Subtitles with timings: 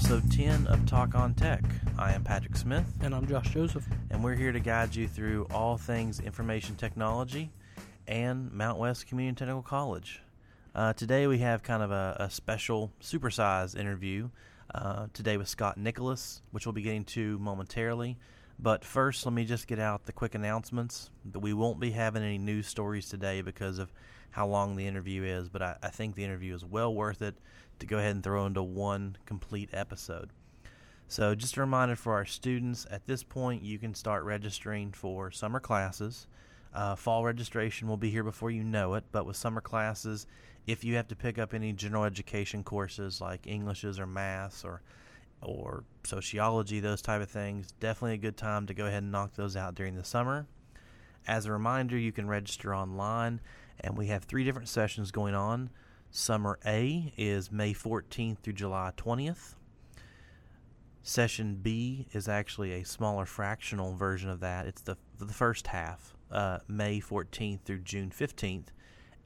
[0.00, 1.62] episode 10 of Talk on Tech.
[1.98, 3.86] I am Patrick Smith, And I'm Josh Joseph.
[4.08, 7.50] and we're here to guide you through all things information technology
[8.08, 10.22] and Mountwest Community Technical College.
[10.74, 14.30] Uh, today we have kind of a, a special supersized interview
[14.74, 18.16] uh, today with Scott Nicholas, which we'll be getting to momentarily.
[18.58, 21.10] But first, let me just get out the quick announcements.
[21.30, 23.92] That we won't be having any news stories today because of
[24.30, 27.34] how long the interview is, but I, I think the interview is well worth it
[27.80, 30.30] to go ahead and throw into one complete episode.
[31.08, 35.30] So, just a reminder for our students at this point, you can start registering for
[35.30, 36.28] summer classes.
[36.72, 40.26] Uh, fall registration will be here before you know it, but with summer classes,
[40.68, 44.82] if you have to pick up any general education courses like Englishes or maths or
[45.42, 49.34] or sociology, those type of things, definitely a good time to go ahead and knock
[49.34, 50.46] those out during the summer.
[51.26, 53.40] As a reminder, you can register online,
[53.80, 55.70] and we have three different sessions going on.
[56.12, 59.54] Summer A is May 14th through July 20th.
[61.04, 64.66] Session B is actually a smaller fractional version of that.
[64.66, 68.66] It's the the first half, uh, May 14th through June 15th,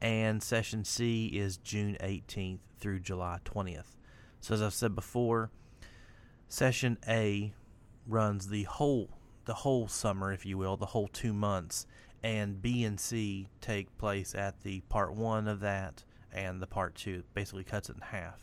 [0.03, 3.97] and session C is June 18th through July 20th.
[4.43, 5.51] So as I've said before,
[6.49, 7.55] session A
[8.07, 9.09] runs the whole
[9.47, 11.87] the whole summer, if you will, the whole two months,
[12.23, 16.05] and B and C take place at the part one of that
[16.35, 17.23] and the part two.
[17.35, 18.41] Basically cuts it in half.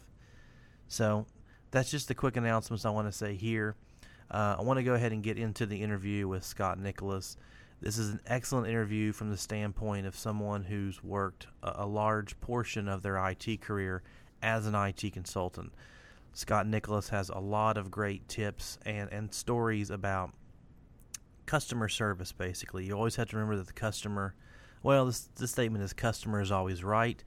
[0.87, 1.25] So
[1.71, 3.75] that's just the quick announcements I want to say here.
[4.29, 7.37] Uh, I want to go ahead and get into the interview with Scott Nicholas.
[7.81, 12.39] This is an excellent interview from the standpoint of someone who's worked a, a large
[12.39, 14.03] portion of their IT career
[14.41, 15.73] as an IT consultant.
[16.33, 20.31] Scott Nicholas has a lot of great tips and, and stories about
[21.45, 22.85] customer service, basically.
[22.85, 24.35] You always have to remember that the customer,
[24.83, 27.21] well, this, this statement is customer is always right.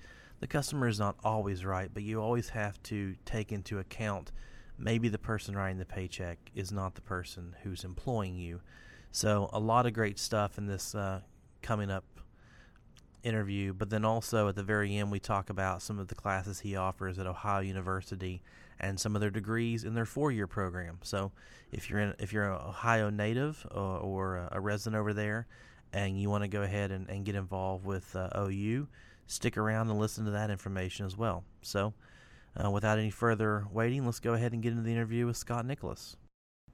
[0.44, 4.31] The customer is not always right, but you always have to take into account
[4.77, 8.60] maybe the person writing the paycheck is not the person who's employing you.
[9.10, 11.22] So, a lot of great stuff in this uh,
[11.62, 12.04] coming up
[13.22, 16.60] interview, but then also at the very end, we talk about some of the classes
[16.60, 18.43] he offers at Ohio University
[18.78, 20.99] and some of their degrees in their four-year program.
[21.04, 21.33] So,
[21.72, 25.47] if you're in, if you're an Ohio native or, or a resident over there,
[25.94, 28.88] and you want to go ahead and, and get involved with uh, OU,
[29.27, 31.45] stick around and listen to that information as well.
[31.62, 31.95] So,
[32.62, 35.67] uh, without any further waiting, let's go ahead and get into the interview with Scott
[35.67, 36.17] Nicholas.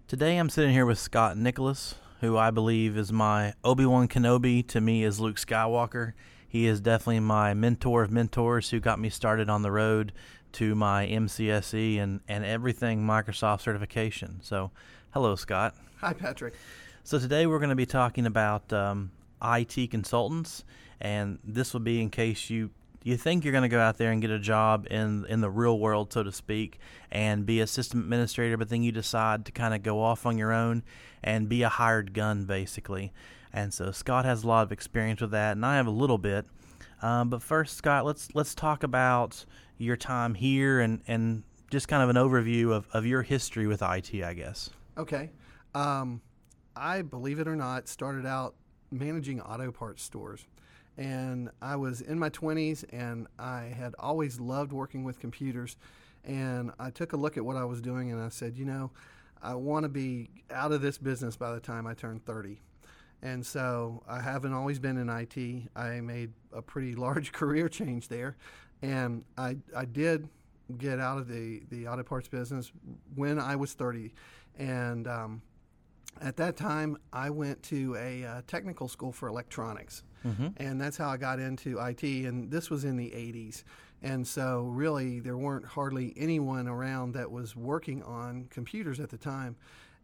[0.06, 4.66] Today, I'm sitting here with Scott Nicholas, who I believe is my Obi Wan Kenobi.
[4.68, 6.14] To me, is Luke Skywalker.
[6.48, 10.12] He is definitely my mentor of mentors who got me started on the road
[10.54, 14.40] to my MCSE and, and everything Microsoft certification.
[14.42, 14.72] So,
[15.10, 15.76] hello, Scott.
[16.00, 16.54] Hi, Patrick.
[17.04, 19.12] So, today we're going to be talking about um,
[19.42, 20.64] IT consultants,
[21.00, 22.70] and this will be in case you
[23.02, 25.50] you think you're going to go out there and get a job in in the
[25.50, 26.78] real world, so to speak,
[27.10, 30.36] and be a system administrator, but then you decide to kind of go off on
[30.36, 30.82] your own
[31.22, 33.12] and be a hired gun, basically.
[33.52, 36.18] And so Scott has a lot of experience with that, and I have a little
[36.18, 36.46] bit.
[37.02, 39.44] Um, but first, Scott, let's let's talk about
[39.78, 43.80] your time here and and just kind of an overview of, of your history with
[43.80, 44.70] IT, I guess.
[44.98, 45.30] Okay.
[45.74, 46.20] Um,
[46.74, 48.54] I, believe it or not, started out
[48.90, 50.46] managing auto parts stores.
[50.96, 55.76] And I was in my 20s and I had always loved working with computers.
[56.24, 58.90] And I took a look at what I was doing and I said, you know,
[59.42, 62.60] I want to be out of this business by the time I turn 30.
[63.22, 65.70] And so I haven't always been in IT.
[65.76, 68.36] I made a pretty large career change there.
[68.82, 70.28] And I, I did
[70.78, 72.72] get out of the, the auto parts business
[73.14, 74.12] when I was 30.
[74.58, 75.42] And um,
[76.20, 80.02] at that time, I went to a uh, technical school for electronics.
[80.26, 80.48] Mm-hmm.
[80.58, 82.02] And that's how I got into IT.
[82.02, 83.64] And this was in the 80s.
[84.02, 89.18] And so, really, there weren't hardly anyone around that was working on computers at the
[89.18, 89.56] time.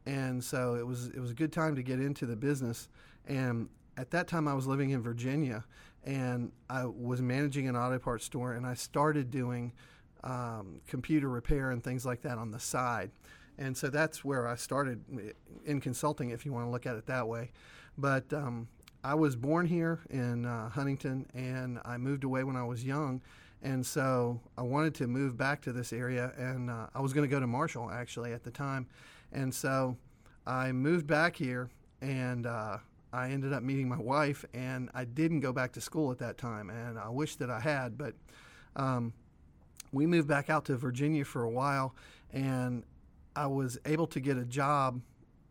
[0.05, 2.88] And so, it was, it was a good time to get into the business.
[3.26, 5.64] And at that time, I was living in Virginia
[6.05, 8.53] and I was managing an auto parts store.
[8.53, 9.73] And I started doing
[10.25, 13.11] um, computer repair and things like that on the side.
[13.58, 15.03] And so that's where I started
[15.64, 17.50] in consulting, if you want to look at it that way.
[17.97, 18.69] But um,
[19.03, 23.23] I was born here in uh, Huntington, and I moved away when I was young.
[23.62, 27.29] And so I wanted to move back to this area, and uh, I was going
[27.29, 28.87] to go to Marshall actually at the time.
[29.32, 29.97] And so
[30.47, 31.70] I moved back here,
[32.00, 32.79] and uh,
[33.12, 36.37] I ended up meeting my wife, and I didn't go back to school at that
[36.37, 37.97] time, and I wish that I had.
[37.97, 38.14] But
[38.76, 39.14] um,
[39.91, 41.94] we moved back out to Virginia for a while,
[42.32, 42.85] and
[43.37, 45.00] I was able to get a job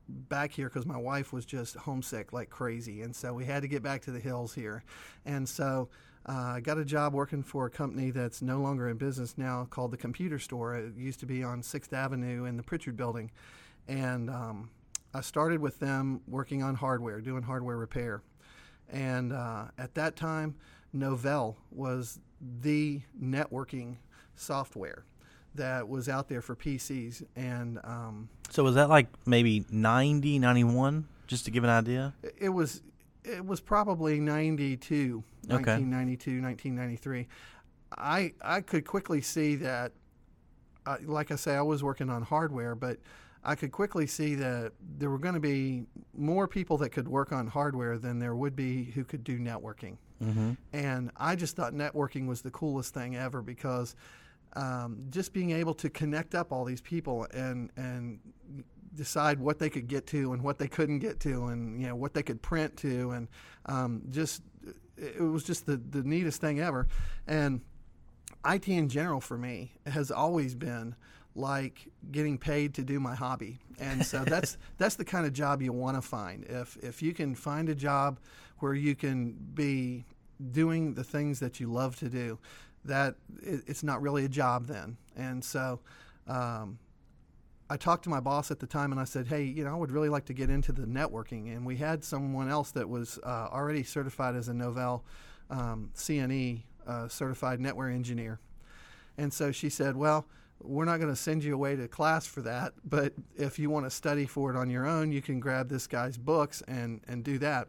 [0.07, 3.67] back here because my wife was just homesick like crazy, and so we had to
[3.67, 4.83] get back to the hills here,
[5.25, 5.89] and so.
[6.27, 9.67] Uh, I got a job working for a company that's no longer in business now
[9.69, 10.73] called the Computer Store.
[10.73, 13.29] It used to be on 6th Avenue in the Prichard building.
[13.87, 14.71] And um,
[15.13, 18.23] I started with them working on hardware, doing hardware repair.
[18.89, 20.55] And uh, at that time,
[20.95, 23.97] Novell was the networking
[24.35, 25.05] software
[25.55, 27.23] that was out there for PCs.
[27.35, 32.13] And um, So was that like maybe 90, 91, just to give an idea?
[32.39, 32.81] it was
[33.23, 35.55] it was probably 92 Okay.
[35.55, 37.27] 1992 1993
[37.97, 39.91] i i could quickly see that
[40.85, 42.97] uh, like i say i was working on hardware but
[43.43, 45.85] i could quickly see that there were going to be
[46.15, 49.97] more people that could work on hardware than there would be who could do networking
[50.23, 50.51] Mm-hmm.
[50.71, 53.95] and I just thought networking was the coolest thing ever because
[54.55, 58.19] um, just being able to connect up all these people and and
[58.95, 61.95] decide what they could get to and what they couldn't get to and you know
[61.95, 63.27] what they could print to and
[63.65, 64.41] um, just
[64.97, 66.87] it was just the, the neatest thing ever.
[67.27, 67.61] And
[68.45, 70.95] IT in general for me has always been
[71.35, 73.59] like getting paid to do my hobby.
[73.79, 76.45] And so that's that's the kind of job you want to find.
[76.45, 78.19] If if you can find a job
[78.59, 80.05] where you can be
[80.51, 82.37] doing the things that you love to do
[82.85, 85.79] that it, it's not really a job then and so
[86.27, 86.79] um,
[87.69, 89.75] I talked to my boss at the time and I said, hey, you know, I
[89.75, 91.55] would really like to get into the networking.
[91.55, 95.01] And we had someone else that was uh, already certified as a Novell
[95.49, 98.39] um, CNE uh, certified network engineer.
[99.17, 100.27] And so she said, well,
[100.61, 103.85] we're not going to send you away to class for that, but if you want
[103.85, 107.23] to study for it on your own, you can grab this guy's books and, and
[107.23, 107.67] do that.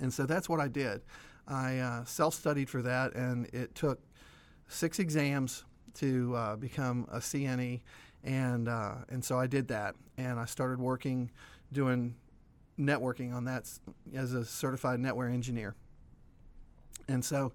[0.00, 1.02] And so that's what I did.
[1.46, 4.00] I uh, self studied for that, and it took
[4.72, 5.64] six exams
[5.94, 7.80] to uh, become a CNE,
[8.24, 11.30] and uh, and so I did that, and I started working
[11.72, 12.14] doing
[12.78, 13.68] networking on that
[14.14, 15.74] as a certified network engineer.
[17.08, 17.52] And so,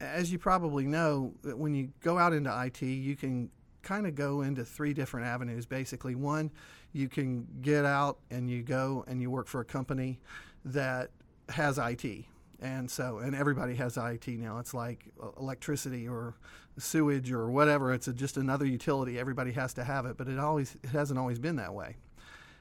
[0.00, 3.50] as you probably know, when you go out into IT, you can
[3.82, 5.66] kind of go into three different avenues.
[5.66, 6.50] Basically, one,
[6.92, 10.18] you can get out and you go and you work for a company
[10.64, 11.10] that
[11.48, 12.24] has IT.
[12.60, 14.58] And so, and everybody has IT now.
[14.58, 16.34] It's like uh, electricity or
[16.78, 17.92] sewage or whatever.
[17.92, 19.18] It's a, just another utility.
[19.18, 21.96] Everybody has to have it, but it always it hasn't always been that way.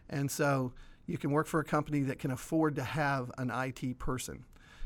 [0.09, 0.73] And so,
[1.05, 4.45] you can work for a company that can afford to have an IT person.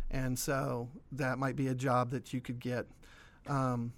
[0.10, 2.88] And so, that might be a job that you could get.
[3.46, 3.94] Um,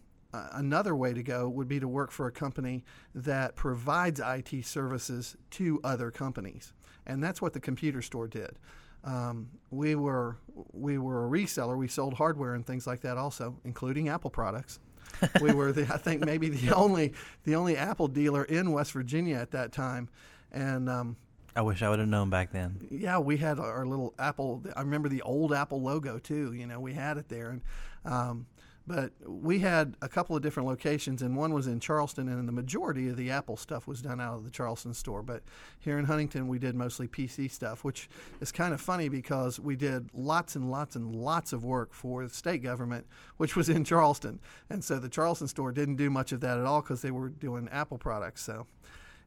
[0.53, 2.83] another way to go would be to work for a company
[3.13, 6.73] that provides IT services to other companies,
[7.05, 8.57] and that's what the computer store did.
[9.05, 10.37] Um, we were
[10.73, 11.77] we were a reseller.
[11.77, 14.79] We sold hardware and things like that, also, including Apple products.
[15.41, 17.13] we were, the, I think, maybe the only
[17.43, 20.09] the only Apple dealer in West Virginia at that time,
[20.51, 21.15] and um,
[21.55, 22.85] I wish I would have known back then.
[22.89, 24.63] yeah, we had our little Apple.
[24.75, 26.53] I remember the old Apple logo too.
[26.53, 27.61] You know, we had it there, and
[28.03, 28.45] um,
[28.87, 32.51] but we had a couple of different locations, and one was in Charleston, and the
[32.51, 35.23] majority of the Apple stuff was done out of the Charleston store.
[35.23, 35.43] But
[35.79, 38.09] here in Huntington, we did mostly PC stuff, which
[38.41, 42.23] is kind of funny because we did lots and lots and lots of work for
[42.23, 46.31] the state government, which was in Charleston, and so the Charleston store didn't do much
[46.31, 48.41] of that at all because they were doing Apple products.
[48.43, 48.67] So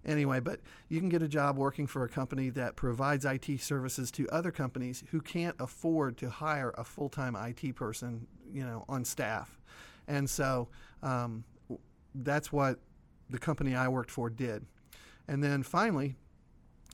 [0.04, 4.10] anyway, but you can get a job working for a company that provides IT services
[4.12, 8.84] to other companies who can't afford to hire a full time IT person, you know,
[8.88, 9.58] on staff.
[10.06, 10.68] And so
[11.02, 11.44] um,
[12.14, 12.78] that's what
[13.30, 14.64] the company I worked for did.
[15.26, 16.16] And then finally,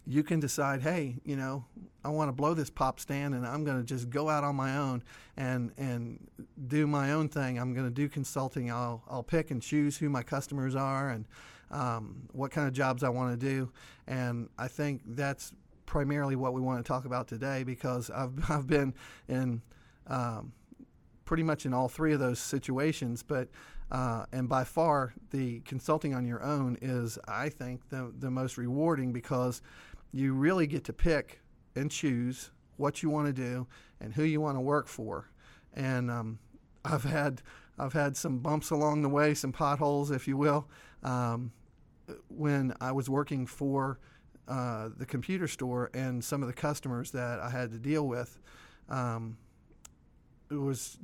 [0.07, 1.65] you can decide, hey, you know,
[2.05, 4.55] I want to blow this pop stand and I'm going to just go out on
[4.55, 5.03] my own
[5.37, 6.29] and and
[6.67, 7.59] do my own thing.
[7.59, 8.71] I'm going to do consulting.
[8.71, 11.25] I'll I'll pick and choose who my customers are and
[11.71, 13.73] um, what kind of jobs I want to do.
[14.07, 15.53] And I think that's
[15.87, 18.95] primarily what we want to talk about today because I've I've been
[19.29, 19.63] in
[20.07, 20.53] um,
[21.25, 23.49] pretty much in all three of those situations, but
[23.91, 28.57] uh, and by far the consulting on your own is, I think, the the most
[28.59, 29.63] rewarding because
[30.13, 31.41] you really get to pick
[31.77, 33.67] and choose what you want to do
[34.01, 35.31] and who you want to work for.
[35.75, 36.39] And um,
[36.85, 37.43] I've had
[37.79, 40.69] I've had some bumps along the way, some potholes, if you will,
[41.05, 41.53] um,
[42.29, 43.99] when I was working for
[44.49, 48.39] uh, the computer store and some of the customers that I had to deal with.
[48.89, 49.39] Um,
[50.51, 50.99] it was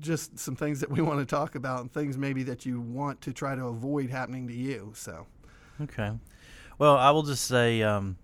[0.00, 3.20] just some things that we want to talk about and things maybe that you want
[3.22, 4.92] to try to avoid happening to you.
[4.94, 5.26] So,
[5.80, 6.10] Okay.
[6.78, 8.16] Well, I will just say um,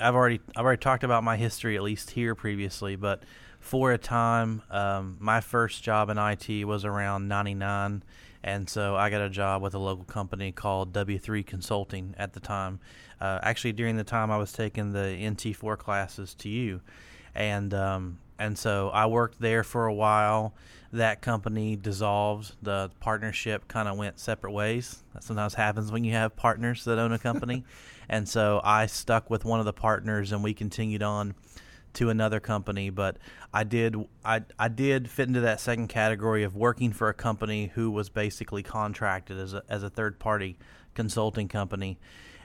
[0.00, 3.22] I've already I've already talked about my history at least here previously, but
[3.60, 8.02] for a time, um, my first job in IT was around 99.
[8.44, 12.40] And so I got a job with a local company called W3 Consulting at the
[12.40, 12.80] time.
[13.20, 16.80] Uh, actually, during the time I was taking the NT4 classes to you.
[17.34, 20.54] And, um, and so I worked there for a while.
[20.92, 22.54] That company dissolved.
[22.60, 25.02] The partnership kind of went separate ways.
[25.14, 27.64] That sometimes happens when you have partners that own a company.
[28.08, 31.34] and so I stuck with one of the partners and we continued on
[31.94, 33.16] to another company, but
[33.52, 37.72] I did I I did fit into that second category of working for a company
[37.74, 40.58] who was basically contracted as a as a third party
[40.94, 41.98] consulting company.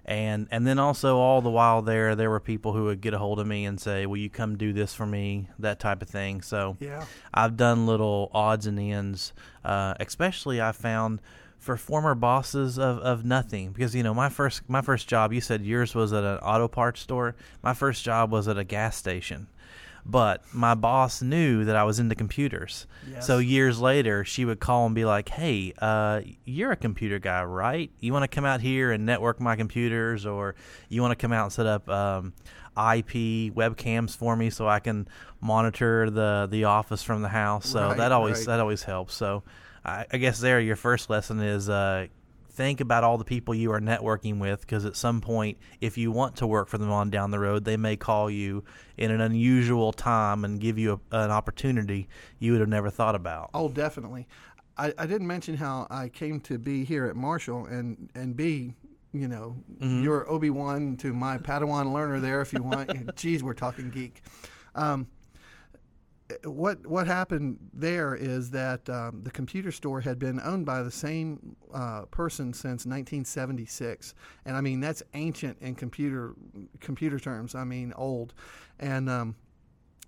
[0.06, 3.18] And and then also all the while there there were people who would get a
[3.18, 6.08] hold of me and say, "Will you come do this for me?" that type of
[6.08, 6.42] thing.
[6.42, 7.06] So yeah.
[7.34, 9.34] I've done little odds and ends.
[9.66, 11.20] Uh, especially I found
[11.68, 15.42] for former bosses of, of nothing because you know my first my first job you
[15.42, 18.96] said yours was at an auto parts store my first job was at a gas
[18.96, 19.48] station
[20.06, 22.88] but my boss knew that I was into computers.
[23.12, 23.28] Yes.
[23.28, 27.44] So years later, she would call and be like, "Hey, uh, you're a computer guy,
[27.44, 27.92] right?
[28.00, 30.56] You want to come out here and network my computers, or
[30.88, 32.32] you want to come out and set up um,
[32.78, 35.10] IP webcams for me so I can
[35.42, 38.48] monitor the the office from the house?" So Right, that always right.
[38.48, 39.14] that always helps.
[39.14, 39.44] So
[39.88, 41.70] I, I guess there, your first lesson is.
[41.70, 42.08] Uh,
[42.50, 46.12] think about all the people you are networking with because at some point if you
[46.12, 48.64] want to work for them on down the road they may call you
[48.98, 53.14] in an unusual time and give you a, an opportunity you would have never thought
[53.14, 54.26] about Oh, definitely.
[54.76, 58.74] I, I didn't mention how I came to be here at Marshall and, and be,
[59.14, 63.16] you know, your Obi Wan to my Padawan learner there, if you want.
[63.16, 64.24] Geez, we're talking geek.
[64.74, 65.06] Um,
[66.44, 70.92] what what happened there is that um, the computer store had been owned by the
[70.92, 74.14] same uh, person since 1976,
[74.46, 76.34] and I mean that's ancient in computer
[76.80, 77.56] computer terms.
[77.56, 78.34] I mean old,
[78.80, 79.36] and um,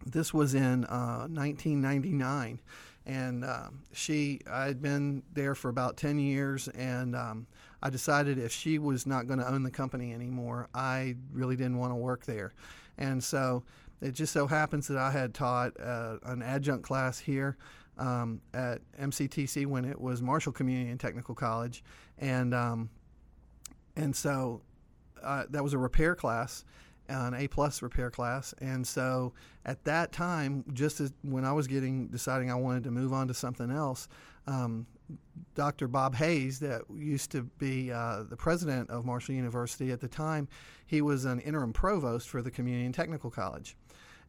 [0.06, 2.60] this was in uh, 1999
[3.06, 6.68] and um, she i had been there for about 10 years.
[6.70, 7.48] And um,
[7.82, 11.78] i decided if she was not going to own the company anymore i really didn't
[11.78, 12.54] want to work there.
[12.98, 13.64] And so
[14.01, 17.58] it just so happens that i had taught uh, an adjunct class here
[17.98, 21.84] um, at mctc when it was marshall community and technical college
[22.18, 22.89] and um,
[23.96, 24.62] and so
[25.24, 26.63] uh, that was a repair class
[27.10, 29.34] an A plus repair class, and so
[29.65, 33.27] at that time, just as when I was getting deciding I wanted to move on
[33.27, 34.08] to something else,
[34.48, 34.86] um,
[35.56, 35.88] Dr.
[35.88, 40.48] Bob Hayes, that used to be uh, the president of Marshall University at the time,
[40.86, 43.75] he was an interim provost for the Community and Technical College,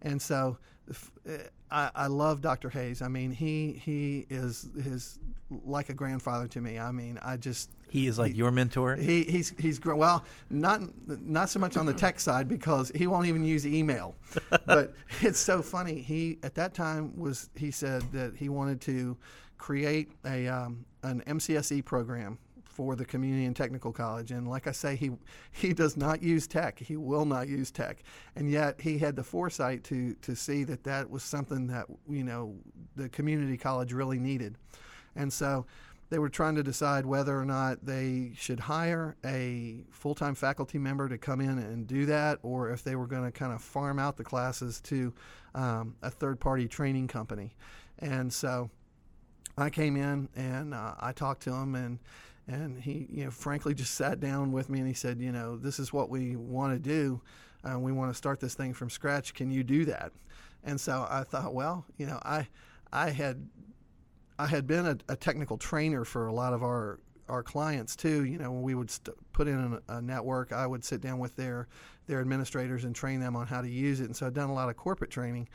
[0.03, 1.39] and so f- eh,
[1.71, 2.69] I, I love Dr.
[2.71, 3.01] Hayes.
[3.03, 5.19] I mean, he he is is
[5.65, 6.79] like a grandfather to me.
[6.79, 11.49] I mean, I just he is like your mentor he, he's he's well, not not
[11.49, 14.17] so much on the tech side because he won't even use email.
[14.67, 16.01] but it's so funny.
[16.01, 19.17] He at that time was he said that he wanted to
[19.59, 22.39] create a um, an MCSE program
[22.71, 24.31] for the community and technical college.
[24.31, 25.11] And like I say, he
[25.51, 26.79] he does not use tech.
[26.79, 28.03] He will not use tech.
[28.37, 32.25] And yet he had the foresight to to see that that was something that you
[32.25, 32.57] know
[32.97, 34.57] the community college really needed.
[35.17, 35.67] And so
[36.11, 40.79] they were trying to decide whether or not they should hire a full time faculty
[40.79, 43.63] member to come in and do that, or if they were going to kind of
[43.63, 45.13] farm out the classes to
[45.55, 47.55] um, a third party training company.
[47.99, 48.71] And so
[49.57, 51.99] I came in and uh, I talked to him and
[52.51, 55.57] and he you know frankly just sat down with me and he said you know
[55.57, 57.21] this is what we want to do
[57.65, 60.13] uh, we want to start this thing from scratch can you do that
[60.65, 62.49] and so I thought well you know I
[62.93, 63.47] I had
[64.39, 68.25] I had been a, a technical trainer for a lot of our our clients too.
[68.25, 71.19] You know, when we would st- put in a, a network, I would sit down
[71.19, 71.69] with their
[72.07, 74.07] their administrators and train them on how to use it.
[74.07, 75.49] And so I'd done a lot of corporate training,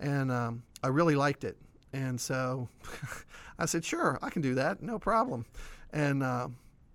[0.00, 1.56] and um, I really liked it.
[1.92, 2.68] And so
[3.58, 5.46] I said, sure, I can do that, no problem.
[5.94, 6.48] And uh,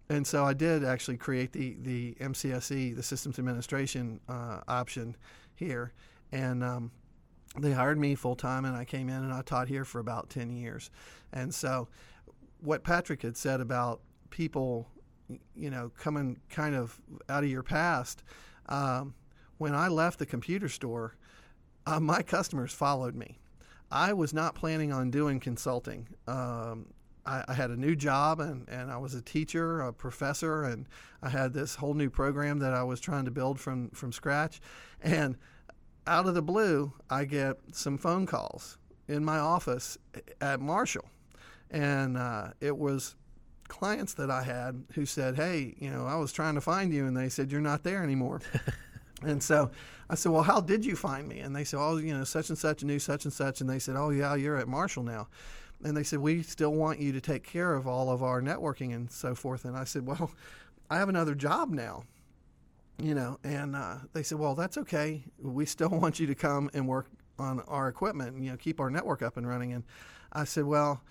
[0.10, 5.16] and so I did actually create the the MCSE, the Systems Administration uh, option
[5.56, 5.94] here,
[6.32, 6.92] and um,
[7.58, 10.30] they hired me full time, and I came in and I taught here for about
[10.30, 10.92] ten years.
[11.32, 11.88] And so,
[12.60, 14.02] what Patrick had said about
[14.32, 14.86] people,
[15.56, 18.22] you know, coming kind of out of your past,
[18.68, 19.14] um,
[19.60, 21.16] when I left the computer store,
[21.86, 23.40] uh, my customers followed me.
[23.92, 26.08] I was not planning on doing consulting.
[26.28, 26.88] Um,
[27.30, 30.88] I, I, had a new job and, and I was a teacher, a professor, and
[31.22, 34.60] I had this whole new program that I was trying to build from, from scratch.
[35.02, 35.38] And
[36.08, 39.98] out of the blue, I get some phone calls in my office
[40.42, 41.06] at Marshall.
[41.70, 43.16] And uh, it was
[43.68, 47.06] clients that I had who said, Hey, you know, I was trying to find you,
[47.06, 48.42] and they said, You're not there anymore.
[49.22, 49.72] And so
[50.10, 51.40] I said, Well, how did you find me?
[51.40, 53.62] And they said, Oh, you know, such and such knew such and such.
[53.62, 55.28] And they said, Oh, yeah, you're at Marshall now.
[55.84, 58.94] And they said, We still want you to take care of all of our networking
[58.94, 59.66] and so forth.
[59.66, 60.32] And I said, Well,
[60.90, 62.04] I have another job now,
[62.98, 63.40] you know.
[63.44, 65.24] And uh, they said, Well, that's okay.
[65.42, 67.08] We still want you to come and work
[67.38, 69.74] on our equipment and, you know, keep our network up and running.
[69.74, 69.84] And
[70.34, 71.02] I said, Well,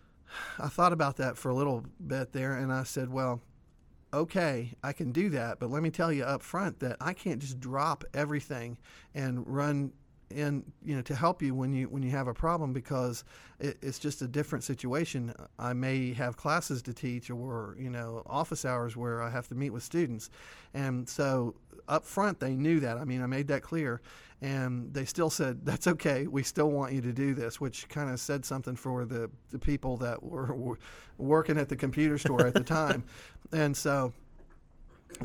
[0.58, 2.54] I thought about that for a little bit there.
[2.54, 3.40] And I said, Well,
[4.12, 7.40] okay, I can do that, but let me tell you up front that I can't
[7.40, 8.78] just drop everything
[9.14, 9.92] and run
[10.30, 13.24] in you know to help you when you when you have a problem because
[13.60, 15.34] it, it's just a different situation.
[15.58, 19.54] I may have classes to teach or you know office hours where I have to
[19.54, 20.30] meet with students,
[20.74, 21.54] and so
[21.88, 22.98] up front they knew that.
[22.98, 24.00] I mean, I made that clear,
[24.42, 26.26] and they still said that's okay.
[26.26, 29.58] We still want you to do this, which kind of said something for the the
[29.58, 30.78] people that were, were
[31.16, 33.04] working at the computer store at the time,
[33.52, 34.12] and so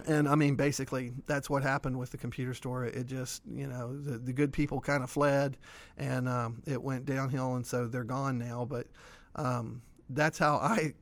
[0.06, 2.86] and I mean, basically, that's what happened with the computer store.
[2.86, 5.58] It just, you know, the, the good people kind of fled,
[5.98, 8.66] and um, it went downhill, and so they're gone now.
[8.66, 8.88] But
[9.36, 10.94] um, that's how I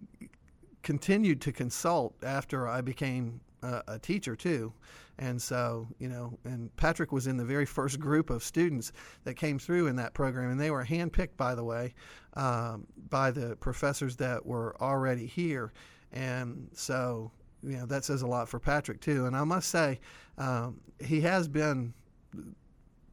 [0.83, 4.73] continued to consult after I became a, teacher too.
[5.19, 8.91] And so, you know, and Patrick was in the very first group of students
[9.23, 11.93] that came through in that program, and they were handpicked, by the way,
[12.33, 15.73] um, by the professors that were already here.
[16.11, 17.31] And so,
[17.63, 19.25] you know that says a lot for Patrick too.
[19.25, 19.99] And I must say,
[20.37, 21.93] um, he has been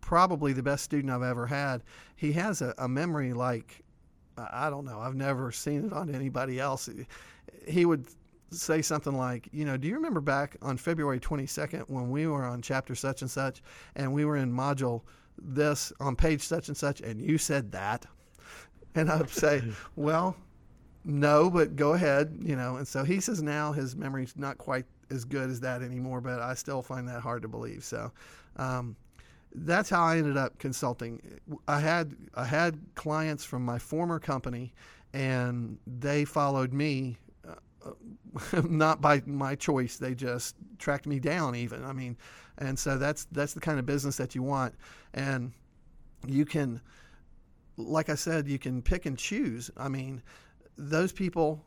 [0.01, 1.83] probably the best student I've ever had.
[2.17, 3.85] He has a, a, memory like
[4.39, 4.99] I don't know.
[5.01, 6.89] I've never seen it on anybody else.
[7.67, 8.07] He would
[8.51, 12.45] say something like, you know, do you remember back on February 22nd when we were
[12.45, 13.63] on chapter such and such,
[13.97, 15.03] and we were in module
[15.37, 18.07] this on page such and such, and you said that?
[18.95, 19.63] And I'd say,
[19.97, 20.37] well,
[21.05, 22.77] no, but go ahead, you know.
[22.77, 26.41] And so he says now his memory's not quite as good as that anymore, but
[26.41, 27.85] I still find that hard to believe.
[27.85, 28.13] So
[28.57, 28.97] um,
[29.55, 31.21] that's how I ended up consulting.
[31.67, 34.73] I had I had clients from my former company,
[35.13, 37.19] and they followed me.
[37.85, 37.93] Uh,
[38.69, 41.55] not by my choice, they just tracked me down.
[41.55, 42.17] Even I mean,
[42.59, 44.75] and so that's that's the kind of business that you want,
[45.15, 45.53] and
[46.27, 46.81] you can,
[47.77, 49.71] like I said, you can pick and choose.
[49.77, 50.23] I mean,
[50.79, 51.63] those people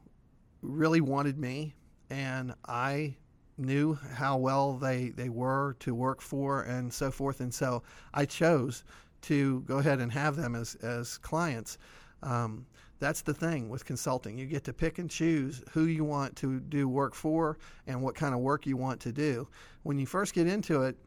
[0.62, 1.76] really wanted me,
[2.10, 3.16] and I
[3.58, 7.42] knew how well they, they were to work for and so forth.
[7.42, 8.84] And so I chose
[9.24, 11.78] to go ahead and have them as, as clients.
[12.24, 12.66] Um,
[13.00, 14.38] that's the thing with consulting.
[14.38, 18.16] You get to pick and choose who you want to do work for and what
[18.16, 19.48] kind of work you want to do.
[19.84, 20.98] When you first get into it,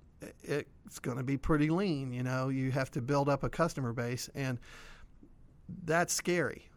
[0.42, 2.12] it's going to be pretty lean.
[2.12, 4.58] You know, you have to build up a customer base, and
[5.84, 6.68] that's scary.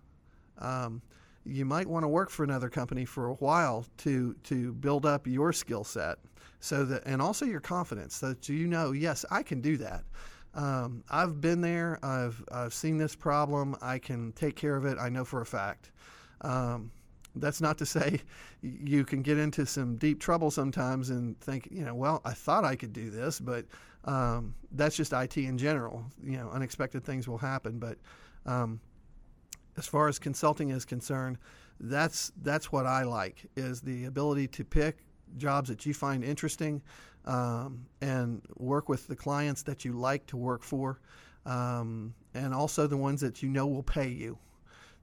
[0.59, 1.01] Um,
[1.47, 5.27] you might want to work for another company for a while to to build up
[5.27, 6.17] your skill set
[6.59, 10.03] so that and also your confidence so that you know yes I can do that.
[10.53, 11.99] Um, I've been there.
[12.03, 13.75] I've I've seen this problem.
[13.81, 14.97] I can take care of it.
[14.99, 15.91] I know for a fact.
[16.41, 16.91] Um,
[17.35, 18.19] that's not to say
[18.61, 22.65] you can get into some deep trouble sometimes and think you know well I thought
[22.65, 23.65] I could do this but
[24.05, 26.03] um, that's just IT in general.
[26.23, 27.97] You know unexpected things will happen but
[28.45, 28.79] um,
[29.77, 31.37] as far as consulting is concerned,
[31.79, 34.97] that's that's what I like is the ability to pick
[35.37, 36.81] jobs that you find interesting
[37.25, 40.99] um, and work with the clients that you like to work for,
[41.45, 44.37] um, and also the ones that you know will pay you.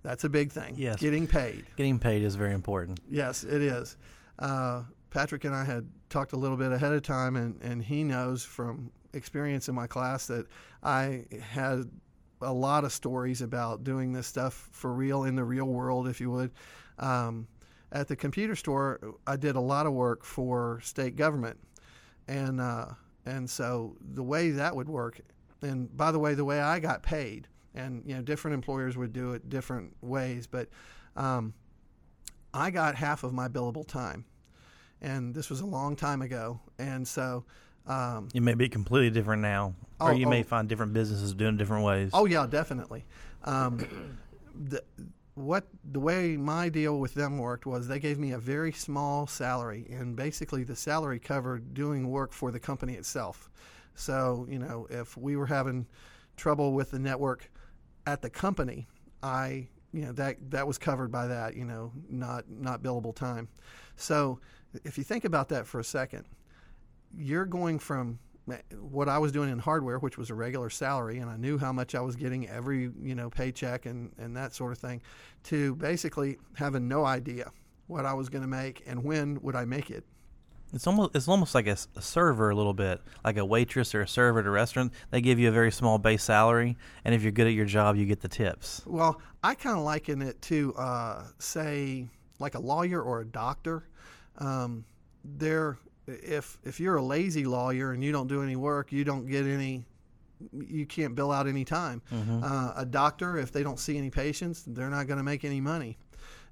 [0.03, 0.75] That's a big thing.
[0.77, 1.65] Yes, getting paid.
[1.77, 3.01] Getting paid is very important.
[3.09, 3.97] Yes, it is.
[4.39, 8.03] Uh, Patrick and I had talked a little bit ahead of time, and, and he
[8.03, 10.47] knows from experience in my class that
[10.83, 11.89] I had
[12.41, 16.21] a lot of stories about doing this stuff for real in the real world, if
[16.21, 16.51] you would.
[16.99, 17.47] Um,
[17.93, 21.59] at the computer store, I did a lot of work for state government,
[22.27, 22.87] and uh,
[23.25, 25.21] and so the way that would work,
[25.63, 29.13] and by the way, the way I got paid, and you know, different employers would
[29.13, 30.69] do it different ways, but
[31.17, 31.55] um,
[32.53, 34.25] I got half of my billable time,
[35.01, 37.45] and this was a long time ago, and so
[37.87, 40.45] um, you may be completely different now, or oh, you may oh.
[40.45, 42.11] find different businesses doing different ways.
[42.15, 43.05] Oh yeah, definitely.
[43.45, 44.19] Um,
[44.69, 44.83] the
[45.35, 49.27] what the way my deal with them worked was they gave me a very small
[49.27, 53.51] salary, and basically the salary covered doing work for the company itself.
[53.95, 55.87] So you know, if we were having
[56.37, 57.51] trouble with the network
[58.07, 58.87] at the company,
[59.23, 61.55] I you know that that was covered by that.
[61.55, 63.49] You know, not not billable time.
[63.97, 64.41] So
[64.85, 66.25] if you think about that for a second
[67.17, 68.19] you're going from
[68.79, 71.73] what I was doing in hardware, which was a regular salary, and I knew how
[71.73, 75.03] much I was getting every you know paycheck and and that sort of thing,
[75.45, 77.51] to basically having no idea
[77.87, 80.05] what I was going to make and when would I make it.
[80.73, 84.09] It's almost it's almost like a server a little bit, like a waitress or a
[84.09, 84.93] server at a restaurant.
[85.11, 87.97] They give you a very small base salary, and if you're good at your job,
[87.97, 88.83] you get the tips.
[88.85, 92.09] Well, I kind of liken it to, uh, say,
[92.41, 93.87] like a lawyer or a doctor.
[94.39, 94.85] Um,
[95.25, 99.27] they're if if you're a lazy lawyer and you don't do any work, you don't
[99.27, 99.85] get any.
[100.53, 102.03] You can't bill out any time.
[102.45, 105.61] Uh, a doctor, if they don't see any patients, they're not going to make any
[105.61, 105.97] money.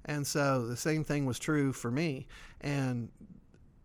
[0.05, 2.25] And so the same thing was true for me.
[2.61, 3.09] And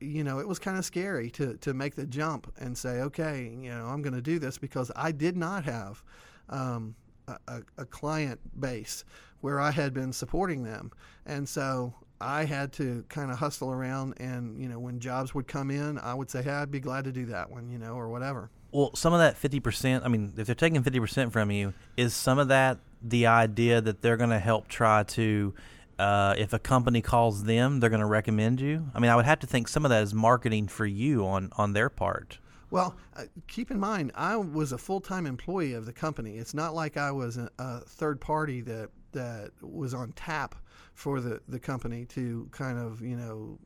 [0.00, 3.57] you know, it was kind of scary to to make the jump and say, okay,
[3.61, 6.02] you know, I'm going to do this because I did not have
[6.48, 6.94] um,
[7.26, 9.04] a, a client base
[9.40, 10.92] where I had been supporting them,
[11.26, 14.14] and so I had to kind of hustle around.
[14.18, 17.04] And you know, when jobs would come in, I would say, hey, I'd be glad
[17.04, 18.50] to do that one, you know, or whatever.
[18.72, 20.04] Well, some of that fifty percent.
[20.04, 23.81] I mean, if they're taking fifty percent from you, is some of that the idea
[23.81, 25.54] that they're going to help try to,
[26.00, 28.90] uh, if a company calls them, they're going to recommend you?
[28.92, 31.50] I mean, I would have to think some of that is marketing for you on
[31.57, 32.38] on their part.
[32.70, 36.37] Well, uh, keep in mind, I was a full time employee of the company.
[36.37, 40.54] It's not like I was a, a third party that that was on tap
[40.98, 43.56] for the, the company to kind of you know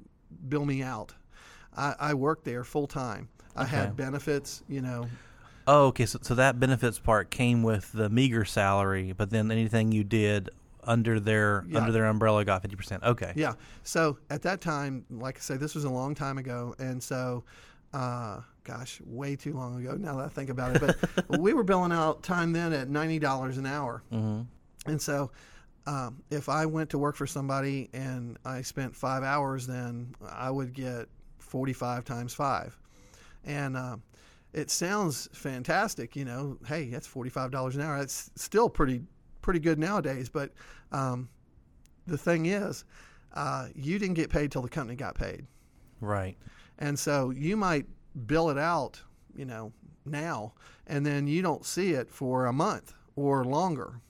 [0.50, 1.14] bill me out.
[1.74, 3.28] I, I worked there full time.
[3.56, 3.70] I Okay.
[3.76, 5.08] had benefits, you know.
[5.66, 6.04] Oh, okay.
[6.04, 10.50] So, so that benefits part came with the meager salary, but then anything you did
[10.84, 11.78] under their Yeah.
[11.78, 13.02] under their umbrella got fifty percent.
[13.02, 13.32] Okay.
[13.34, 13.54] Yeah.
[13.82, 17.44] So at that time, like I say, this was a long time ago, and so,
[17.94, 19.96] uh, gosh, way too long ago.
[19.96, 20.96] Now that I think about it, but
[21.40, 24.02] we were billing out time then at ninety dollars an hour.
[24.10, 24.42] hmm
[24.84, 25.30] And so,
[25.86, 30.50] um, if I went to work for somebody and I spent five hours, then I
[30.50, 32.78] would get 45 times five.
[33.44, 33.96] And uh,
[34.52, 36.58] it sounds fantastic, you know.
[36.66, 37.98] Hey, that's $45 an hour.
[37.98, 39.02] That's still pretty
[39.40, 40.28] pretty good nowadays.
[40.28, 40.52] But
[40.92, 41.28] um,
[42.06, 42.84] the thing is,
[43.34, 45.46] uh, you didn't get paid till the company got paid.
[46.00, 46.36] Right.
[46.78, 47.86] And so you might
[48.26, 49.00] bill it out,
[49.34, 49.72] you know,
[50.04, 50.52] now,
[50.86, 54.00] and then you don't see it for a month or longer.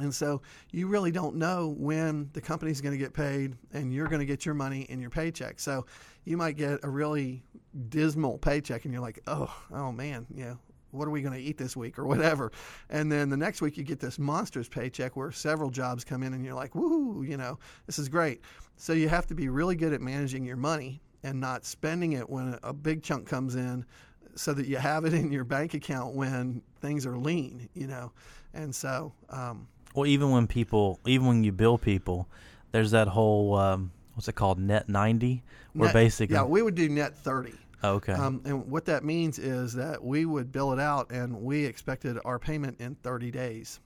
[0.00, 4.08] And so you really don't know when the company's going to get paid and you're
[4.08, 5.60] going to get your money in your paycheck.
[5.60, 5.86] So
[6.24, 7.42] you might get a really
[7.88, 10.58] dismal paycheck and you're like, oh, oh man, you know,
[10.90, 12.52] what are we going to eat this week or whatever.
[12.88, 16.34] And then the next week you get this monstrous paycheck where several jobs come in
[16.34, 18.40] and you're like, woohoo, you know, this is great.
[18.76, 22.28] So you have to be really good at managing your money and not spending it
[22.28, 23.84] when a big chunk comes in
[24.34, 28.12] so that you have it in your bank account when things are lean, you know.
[28.54, 32.28] And so, um, Well, even when people, even when you bill people,
[32.72, 36.74] there's that whole um, what's it called, net ninety, where net- basically, yeah, we would
[36.74, 37.52] do net 30.
[37.82, 41.40] Oh, okay, Um, and what that means is that we would bill it out and
[41.42, 43.80] we expected our payment in 30 days.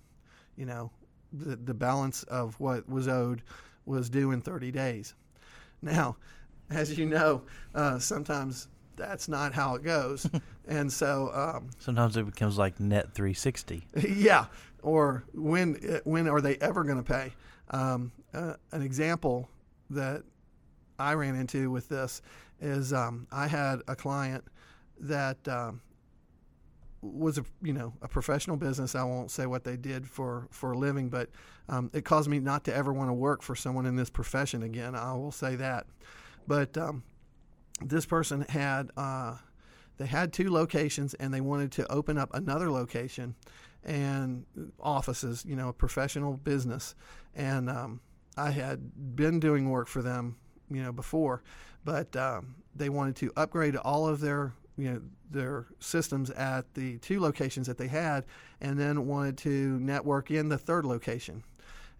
[0.57, 0.91] You know,
[1.33, 3.43] the, the balance of what was owed
[3.87, 5.15] was due in 30 days.
[5.81, 6.17] Now,
[6.71, 7.43] as you know,
[7.75, 10.29] uh, sometimes that's not how it goes.
[10.67, 13.87] and so, um, sometimes it becomes like net three sixty.
[14.09, 14.47] yeah,
[14.85, 17.33] or when when are they ever going to pay?
[17.71, 19.49] Um, uh, an example
[19.91, 20.23] that
[20.99, 22.23] I ran into with this
[22.61, 24.45] is um, I had a client
[25.01, 25.81] that um,
[27.01, 28.95] was a you know a professional business.
[28.95, 31.31] I won't say what they did for for a living, but
[31.69, 34.63] um, it caused me not to ever want to work for someone in this profession
[34.63, 34.95] again.
[34.95, 35.87] I will say that.
[36.47, 37.03] But um,
[37.81, 39.37] this person had uh,
[39.97, 43.35] they had two locations and they wanted to open up another location
[43.85, 44.45] and
[44.81, 46.95] offices, you know, a professional business.
[47.35, 48.01] And um,
[48.37, 50.37] I had been doing work for them,
[50.71, 51.43] you know, before,
[51.85, 56.99] but um, they wanted to upgrade all of their, you know, their systems at the
[56.99, 58.25] two locations that they had,
[58.61, 61.43] and then wanted to network in the third location.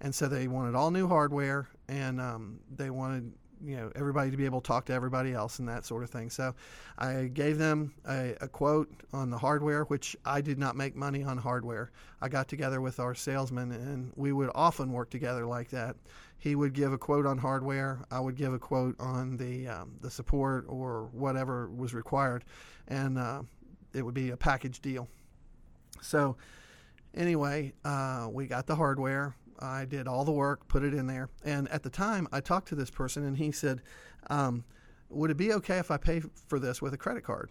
[0.01, 3.33] And so they wanted all new hardware, and um, they wanted
[3.65, 6.11] you know everybody to be able to talk to everybody else and that sort of
[6.11, 6.31] thing.
[6.31, 6.55] So
[6.99, 11.25] I gave them a, a, quote on the hardware, which I did not make money
[11.25, 11.91] on hardware.
[12.21, 15.97] I got together with our salesman, and we would often work together like that.
[16.39, 19.93] He would give a quote on hardware, I would give a quote on the um,
[20.01, 22.45] the support or whatever was required,
[22.89, 23.43] and uh,
[23.95, 25.09] it would be a package deal.
[26.03, 26.37] So
[27.15, 29.35] anyway, uh, we got the hardware.
[29.61, 31.29] I did all the work, put it in there.
[31.45, 33.83] And at the time, I talked to this person, and he said,
[34.29, 34.65] um,
[35.11, 37.51] Would it be okay if I pay for this with a credit card?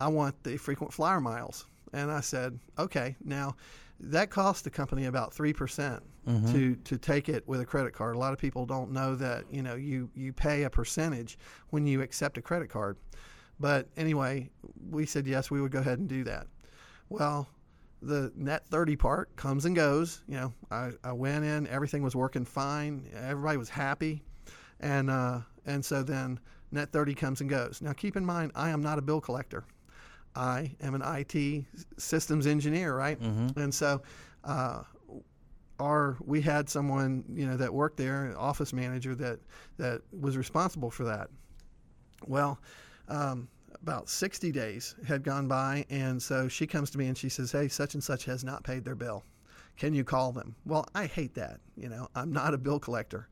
[0.00, 1.66] I want the frequent flyer miles.
[1.92, 3.16] And I said, Okay.
[3.24, 3.56] Now,
[4.02, 6.52] that cost the company about 3% Mm-hmm.
[6.52, 8.14] to, to take it with a credit card.
[8.14, 11.38] A lot of people don't know that, you know, you, you pay a percentage
[11.70, 12.98] when you accept a credit card.
[13.58, 14.50] But anyway,
[14.90, 16.46] we said yes, we would go ahead and do that.
[17.08, 17.48] Well,
[18.02, 20.22] the net 30 part comes and goes.
[20.28, 24.22] You know, I, I went in, everything was working fine, everybody was happy,
[24.80, 26.40] and uh, and so then
[26.72, 27.82] Net 30 comes and goes.
[27.82, 29.64] Now, keep in mind, I am not a bill collector.
[30.36, 31.64] I am an IT
[31.98, 33.20] systems engineer, right?
[33.20, 33.58] Mm-hmm.
[33.58, 34.02] And so,
[34.44, 34.82] uh,
[35.80, 39.40] our we had someone you know that worked there, an office manager that
[39.78, 41.30] that was responsible for that.
[42.26, 42.60] Well,
[43.08, 43.48] um,
[43.82, 47.52] about 60 days had gone by, and so she comes to me and she says,
[47.52, 49.24] "Hey, such and such has not paid their bill.
[49.76, 51.60] Can you call them?" Well, I hate that.
[51.76, 53.28] You know, I'm not a bill collector,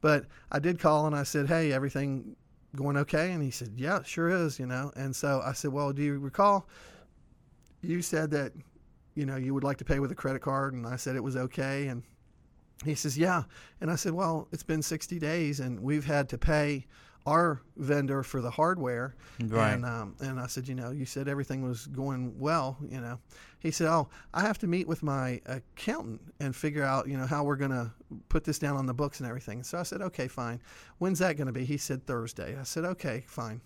[0.00, 2.36] but I did call and I said, "Hey, everything
[2.74, 5.92] going okay?" And he said, "Yeah, sure is." You know, and so I said, "Well,
[5.92, 6.68] do you recall?"
[7.80, 8.52] You said that
[9.14, 10.74] you know, you would like to pay with a credit card.
[10.74, 11.88] And I said it was okay.
[11.88, 12.02] And
[12.84, 13.44] he says, yeah.
[13.80, 16.86] And I said, well, it's been 60 days and we've had to pay
[17.26, 19.14] our vendor for the hardware.
[19.40, 19.72] Right.
[19.72, 23.18] And, um, and I said, you know, you said everything was going well, you know.
[23.60, 27.26] He said, oh, I have to meet with my accountant and figure out, you know,
[27.26, 27.92] how we're going to
[28.28, 29.62] put this down on the books and everything.
[29.62, 30.60] So I said, okay, fine.
[30.98, 31.64] When's that going to be?
[31.64, 32.56] He said, Thursday.
[32.58, 33.60] I said, okay, fine.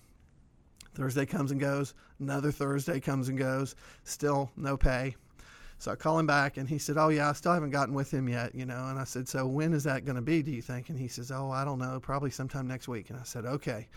[0.95, 1.95] Thursday comes and goes.
[2.21, 3.75] Another Thursday comes and goes.
[4.05, 5.17] Still no pay.
[5.79, 8.13] So I call him back and he said, Oh, yeah, I still haven't gotten with
[8.13, 8.87] him yet, you know.
[8.87, 10.89] And I said, So when is that going to be, do you think?
[10.89, 13.11] And he says, Oh, I don't know, probably sometime next week.
[13.11, 13.89] And I said, Okay.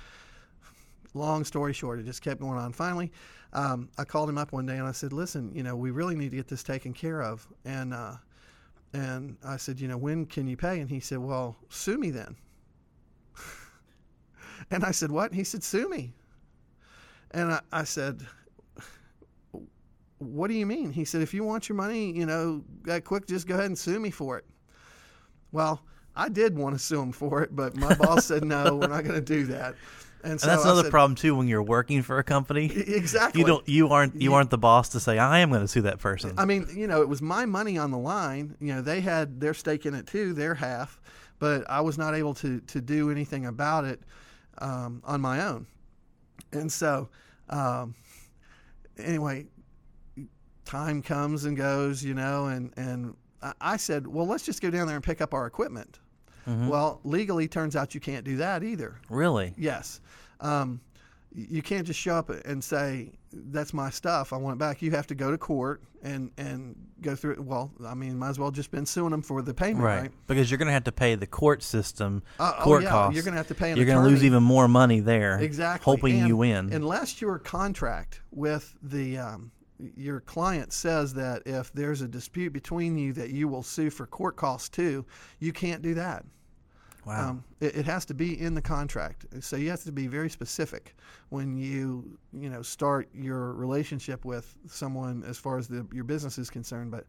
[1.15, 2.71] Long story short, it just kept going on.
[2.71, 3.11] Finally,
[3.53, 6.15] um, I called him up one day and I said, Listen, you know, we really
[6.15, 7.47] need to get this taken care of.
[7.65, 8.15] And, uh,
[8.93, 10.79] and I said, You know, when can you pay?
[10.81, 12.35] And he said, Well, sue me then.
[14.71, 15.31] and I said, What?
[15.31, 16.13] And he said, Sue me.
[17.31, 18.25] And I, I said,
[20.19, 20.91] what do you mean?
[20.91, 23.77] He said, if you want your money, you know, that quick, just go ahead and
[23.77, 24.45] sue me for it.
[25.51, 25.81] Well,
[26.15, 29.03] I did want to sue him for it, but my boss said, no, we're not
[29.03, 29.75] going to do that.
[30.21, 32.65] And, so and that's another said, problem too when you're working for a company.
[32.99, 33.39] Exactly.
[33.39, 35.83] You don't you aren't you aren't the boss to say I am going to sue
[35.83, 36.33] that person.
[36.37, 38.57] I mean, you know, it was my money on the line.
[38.59, 40.99] You know, they had their stake in it too, their half,
[41.39, 44.01] but I was not able to to do anything about it
[44.57, 45.67] um, on my own.
[46.51, 47.07] And so,
[47.49, 47.95] um,
[48.97, 49.45] anyway,
[50.69, 53.15] time comes and goes, you know, and, and
[53.59, 55.99] I said, well, let's just go down there and pick up our equipment.
[56.47, 56.67] Mm-hmm.
[56.67, 58.99] Well, legally, turns out you can't do that either.
[59.09, 59.53] Really?
[59.57, 59.99] Yes.
[60.39, 60.79] Um,
[61.33, 64.31] you can't just show up and say that's my stuff.
[64.33, 64.81] I want it back.
[64.81, 67.39] You have to go to court and and go through it.
[67.39, 70.01] Well, I mean, might as well just been suing them for the payment, right?
[70.01, 70.11] right?
[70.25, 72.89] Because you're going to have to pay the court system, uh, court oh, yeah.
[72.89, 73.15] costs.
[73.15, 73.75] You're going to have to pay.
[73.75, 76.73] you're going to lose even more money there, exactly, hoping and you win.
[76.73, 79.51] Unless your contract with the um,
[79.95, 84.05] your client says that if there's a dispute between you that you will sue for
[84.05, 85.05] court costs too,
[85.39, 86.25] you can't do that.
[87.05, 87.29] Wow.
[87.29, 89.25] Um, it, it, has to be in the contract.
[89.39, 90.95] So you have to be very specific
[91.29, 96.37] when you you know start your relationship with someone as far as the, your business
[96.37, 96.91] is concerned.
[96.91, 97.05] But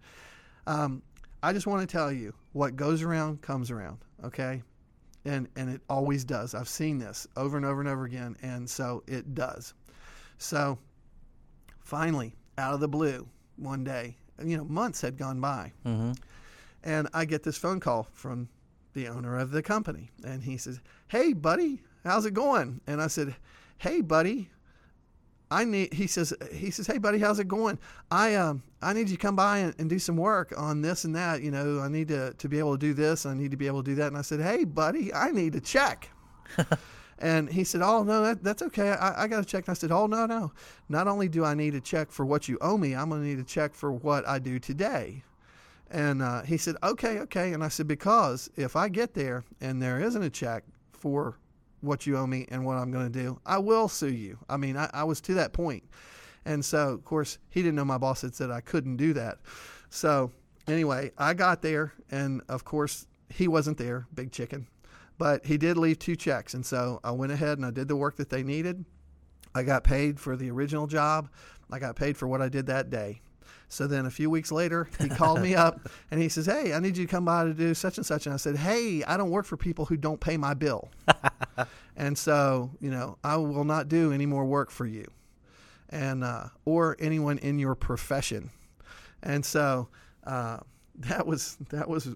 [0.66, 1.02] um,
[1.42, 3.98] I just want to tell you what goes around comes around.
[4.24, 4.62] Okay.
[5.24, 6.54] And, and it always does.
[6.54, 9.74] I've seen this over and over and over again, and so it does.
[10.38, 10.78] So,
[11.80, 14.16] finally, out of the blue one day.
[14.42, 15.72] You know, months had gone by.
[15.84, 16.12] Mm-hmm.
[16.82, 18.48] And I get this phone call from
[18.94, 20.10] the owner of the company.
[20.24, 22.80] And he says, Hey, buddy, how's it going?
[22.86, 23.34] And I said,
[23.78, 24.50] Hey, buddy,
[25.50, 27.78] I need, he says, he says, Hey, buddy, how's it going?
[28.10, 31.04] I, um, I need you to come by and, and do some work on this
[31.04, 31.42] and that.
[31.42, 33.26] You know, I need to, to be able to do this.
[33.26, 34.08] I need to be able to do that.
[34.08, 36.08] And I said, Hey, buddy, I need a check.
[37.20, 38.90] And he said, Oh, no, that, that's okay.
[38.90, 39.66] I, I got a check.
[39.66, 40.52] And I said, Oh, no, no.
[40.88, 43.28] Not only do I need a check for what you owe me, I'm going to
[43.28, 45.22] need a check for what I do today.
[45.90, 47.52] And uh, he said, Okay, okay.
[47.52, 51.38] And I said, Because if I get there and there isn't a check for
[51.82, 54.38] what you owe me and what I'm going to do, I will sue you.
[54.48, 55.84] I mean, I, I was to that point.
[56.46, 59.38] And so, of course, he didn't know my boss had said I couldn't do that.
[59.90, 60.30] So,
[60.66, 64.66] anyway, I got there, and of course, he wasn't there, big chicken.
[65.20, 67.94] But he did leave two checks, and so I went ahead and I did the
[67.94, 68.86] work that they needed.
[69.54, 71.28] I got paid for the original job.
[71.70, 73.20] I got paid for what I did that day.
[73.68, 76.78] So then a few weeks later, he called me up and he says, Hey, I
[76.80, 78.24] need you to come by to do such and such.
[78.24, 80.88] And I said, Hey, I don't work for people who don't pay my bill.
[81.98, 85.06] and so, you know, I will not do any more work for you
[85.90, 88.48] and, uh, or anyone in your profession.
[89.22, 89.88] And so,
[90.24, 90.60] uh,
[91.00, 92.06] that was that was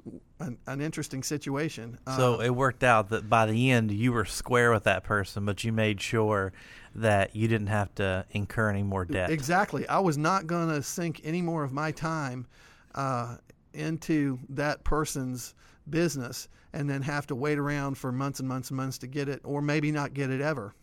[0.41, 1.99] an, an interesting situation.
[2.17, 5.45] So uh, it worked out that by the end you were square with that person,
[5.47, 6.53] but you made sure
[6.95, 9.31] that you didn't have to incur any more debt.
[9.31, 9.89] Exactly.
[9.89, 12.47] I was not going to sink any more of my time
[12.95, 13.37] uh,
[13.73, 15.55] into that person's
[15.89, 19.29] business and then have to wait around for months and months and months to get
[19.29, 20.75] it, or maybe not get it ever.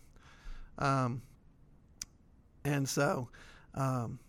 [0.79, 1.21] Um,
[2.65, 3.29] and so.
[3.73, 4.19] Um,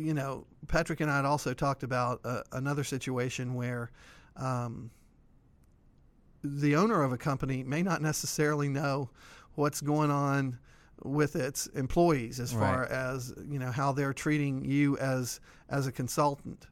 [0.00, 3.90] you know, Patrick and I had also talked about uh, another situation where
[4.36, 4.90] um,
[6.42, 9.10] the owner of a company may not necessarily know
[9.54, 10.58] what's going on
[11.02, 12.90] with its employees as far Right.
[12.90, 16.66] as you know how they're treating you as as a consultant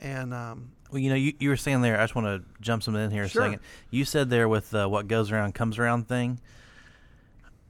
[0.00, 1.98] and um, Well, you know, you, you were saying there.
[1.98, 3.42] I just want to jump something in here Sure.
[3.42, 3.60] a second.
[3.90, 6.40] You said there with the "what goes around comes around" thing.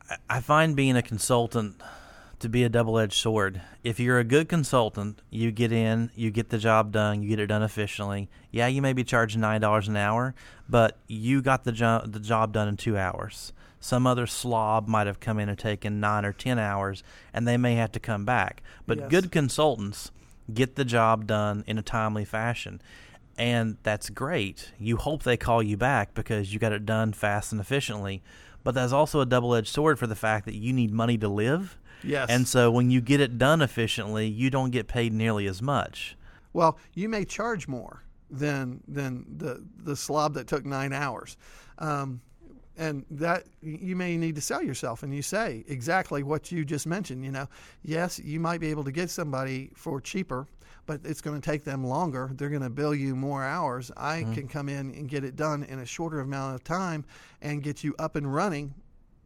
[0.08, 1.80] I, I find being a consultant
[2.42, 3.62] to be a double-edged sword.
[3.82, 7.38] If you're a good consultant, you get in, you get the job done, you get
[7.40, 8.28] it done efficiently.
[8.50, 10.34] Yeah, you may be charging nine dollars an hour,
[10.68, 13.52] but you got the job the job done in two hours.
[13.80, 17.02] Some other slob might have come in and taken nine or ten hours,
[17.32, 18.62] and they may have to come back.
[18.86, 19.10] But Yes.
[19.10, 20.10] good consultants
[20.52, 22.80] get the job done in a timely fashion.
[23.38, 24.72] And that's great.
[24.78, 28.22] You hope they call you back because you got it done fast and efficiently.
[28.62, 31.28] But that's also a double edged sword for the fact that you need money to
[31.28, 31.76] live.
[32.04, 35.62] Yes And so when you get it done efficiently, you don't get paid nearly as
[35.62, 36.16] much.
[36.52, 41.36] Well, you may charge more than than the the slob that took nine hours,
[41.78, 42.20] um,
[42.76, 45.02] and that you may need to sell yourself.
[45.02, 47.24] And you say exactly what you just mentioned.
[47.24, 47.48] You know,
[47.82, 50.46] yes, you might be able to get somebody for cheaper,
[50.86, 52.30] but it's going to take them longer.
[52.34, 53.90] They're going to bill you more hours.
[53.96, 57.04] I can come in and get it done in a shorter amount of time
[57.40, 58.74] and get you up and running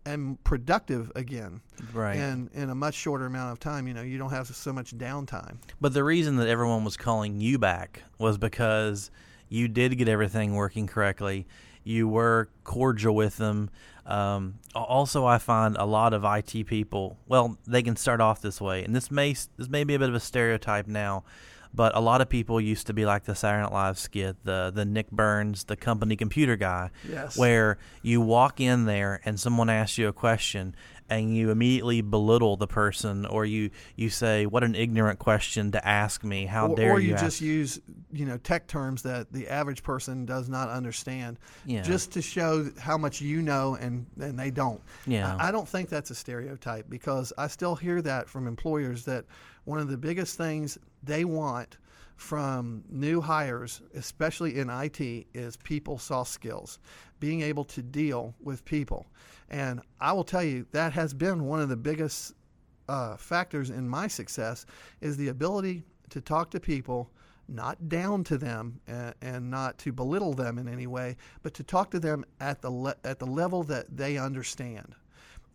[0.06, 1.60] and productive again.
[1.92, 2.16] Right.
[2.16, 4.96] And in a much shorter amount of time, you know, you don't have so much
[4.96, 5.56] downtime.
[5.80, 9.10] But the reason that everyone was calling you back was because
[9.48, 11.46] you did get everything working correctly.
[11.84, 13.70] You were cordial with them.
[14.06, 17.18] Um, also, I find a lot of IT people.
[17.26, 20.08] Well, they can start off this way, and this may this may be a bit
[20.08, 21.24] of a stereotype now,
[21.76, 24.72] but a lot of people used to be like the Saturday Night Live skit, the
[24.74, 27.36] the Nick Burns, the company computer guy, Yes.
[27.38, 30.74] where you walk in there and someone asks you a question
[31.08, 35.86] and you immediately belittle the person or you you say what an ignorant question to
[35.86, 39.32] ask me how or, dare or you, ask just use you know tech terms that
[39.32, 41.82] the average person does not understand Yeah.
[41.82, 45.36] just to show how much you know and and they don't Yeah.
[45.38, 49.26] I, I don't think that's a stereotype because i still hear that from employers that
[49.66, 51.76] one of the biggest things they want
[52.16, 55.00] from new hires especially in IT
[55.34, 56.78] is people soft skills
[57.20, 59.06] being able to deal with people
[59.50, 62.32] and i will tell you that has been one of the biggest
[62.88, 64.66] uh, factors in my success
[65.00, 67.10] is the ability to talk to people,
[67.48, 71.62] not down to them and, and not to belittle them in any way, but to
[71.62, 74.94] talk to them at the le- at the level that they understand.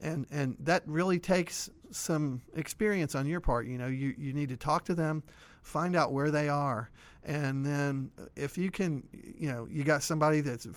[0.01, 3.67] And and that really takes some experience on your part.
[3.67, 5.23] You know, you, you need to talk to them,
[5.61, 6.89] find out where they are,
[7.23, 10.67] and then if you can, you know, you got somebody that's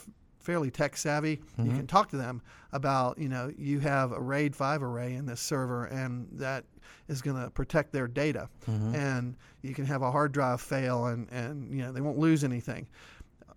[0.45, 1.77] fairly tech savvy, you mm-hmm.
[1.77, 5.41] can talk to them about, you know, you have a RAID 5 array in this
[5.41, 6.65] server and that
[7.09, 8.49] is going to protect their data.
[8.69, 8.95] Mm-hmm.
[8.95, 12.45] And you can have a hard drive fail and, and, you know, they won't lose
[12.45, 12.87] anything.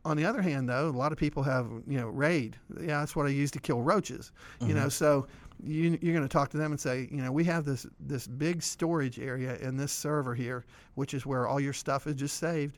[0.06, 2.56] On the other hand, though, a lot of people have, you know, RAID.
[2.80, 4.32] Yeah, that's what I use to kill roaches.
[4.62, 4.90] You know, mm-hmm.
[4.90, 5.28] so
[5.64, 8.28] you, you're going to talk to them and say, you know, we have this this
[8.28, 10.66] big storage area in this server here,
[10.96, 12.78] which is where all your stuff is just saved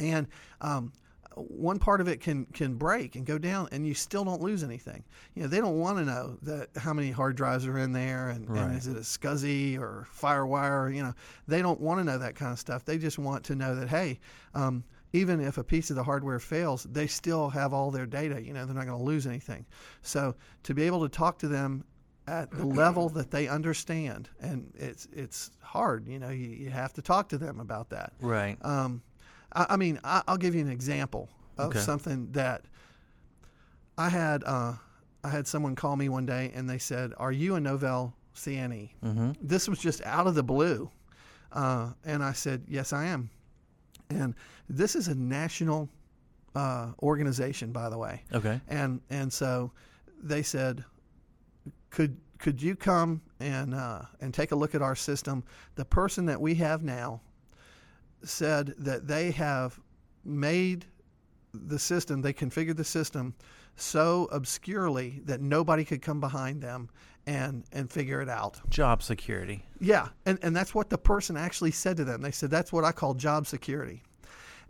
[0.00, 0.26] and
[0.60, 0.92] um,
[1.36, 4.64] one part of it can can break and go down, and you still don't lose
[4.64, 5.04] anything.
[5.34, 8.30] You know, they don't want to know that how many hard drives are in there,
[8.30, 10.94] and, and is it a SCSI or FireWire?
[10.94, 11.14] You know,
[11.46, 12.84] they don't want to know that kind of stuff.
[12.84, 14.18] They just want to know that hey.
[14.54, 14.82] Um,
[15.12, 18.40] even if a piece of the hardware fails, they still have all their data.
[18.42, 19.66] You know, they're not going to lose anything.
[20.02, 21.84] So to be able to talk to them
[22.26, 26.06] at the level that they understand, and it's it's hard.
[26.06, 28.12] You know, you, you have to talk to them about that.
[28.20, 29.02] right Um,
[29.52, 31.80] I, I mean, I, I'll give you an example of Okay.
[31.80, 32.62] something that
[33.98, 34.44] I had.
[34.44, 34.74] Uh,
[35.22, 38.90] I had someone call me one day and they said, "Are you a Novell CNE?"
[39.04, 39.32] mm-hmm.
[39.42, 40.90] This was just out of the blue,
[41.52, 43.28] uh, and I said, "Yes, I am."
[44.10, 44.34] And
[44.68, 45.88] this is a national
[46.54, 49.70] uh, organization, by the way okay and and so
[50.22, 50.84] they said,
[51.90, 55.44] could could you come and uh, and take a look at our system?
[55.76, 57.20] The person that we have now
[58.24, 59.78] said that they have
[60.24, 60.86] made
[61.52, 63.34] the system, they configured the system
[63.76, 66.88] so obscurely that nobody could come behind them
[67.26, 68.60] and and figure it out.
[68.70, 72.20] job security Yeah, and, and that's what the person actually said to them.
[72.22, 74.02] They said, that's what I call job security.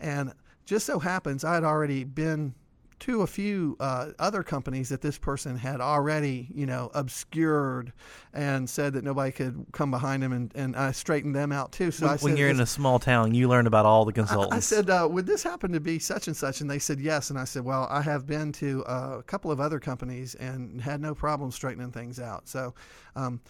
[0.01, 0.33] And
[0.65, 2.55] just so happens, I had already been
[3.01, 7.93] to a few uh, other companies that this person had already, you know, obscured
[8.35, 11.91] and said that nobody could come behind him, and, and I straightened them out too.
[11.91, 14.15] So when, I when you're in a small town you learn about all the I-
[14.15, 16.61] consultants I said, uh, would this happen to be such and such?
[16.61, 17.31] And they said yes.
[17.31, 20.81] And I said, well, I have been to uh, a couple of other companies and
[20.81, 22.49] had no problem straightening things out.
[22.49, 22.75] So,
[23.17, 23.41] um,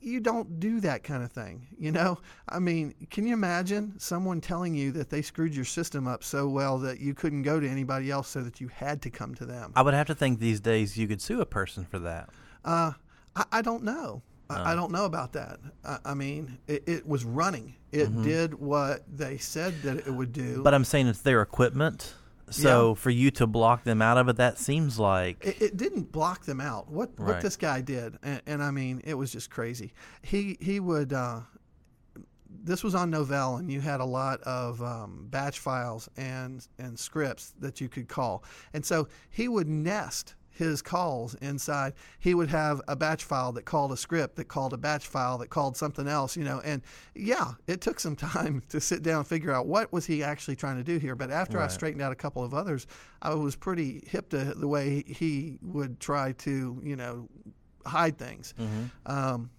[0.00, 1.66] you don't do that kind of thing.
[1.78, 2.18] You know,
[2.48, 6.48] I mean, can you imagine someone telling you that they screwed your system up so
[6.48, 9.46] well that you couldn't go to anybody else, so that you had to come to
[9.46, 9.72] them?
[9.76, 12.30] I would have to think these days you could sue a person for that.
[12.64, 12.92] Uh,
[13.36, 14.22] I, I don't know.
[14.48, 15.60] I, I don't know about that.
[15.84, 17.76] I, I mean, it, it was running.
[17.92, 20.62] It did what they said that it would do.
[20.62, 22.14] But I'm saying it's their equipment.
[22.50, 22.94] So Yeah.
[22.94, 26.44] for you to block them out of it, that seems like it, it didn't block
[26.44, 26.90] them out.
[26.90, 29.92] What what this guy did, and, and I mean, it was just crazy.
[30.22, 31.12] He he would.
[31.12, 31.40] Uh,
[32.62, 36.98] this was on Novell, and you had a lot of um, batch files and and
[36.98, 38.42] scripts that you could call,
[38.74, 41.94] and so he would nest his calls inside.
[42.18, 45.38] He would have a batch file that called a script that called a batch file
[45.38, 46.60] that called something else, you know.
[46.64, 46.82] And
[47.14, 50.56] yeah, it took some time to sit down and figure out what was he actually
[50.56, 51.14] trying to do here.
[51.14, 52.86] But after I straightened out a couple of others,
[53.22, 57.28] I was pretty hip to the way he would try to, you know,
[57.86, 58.54] hide things.
[59.06, 59.50] Um,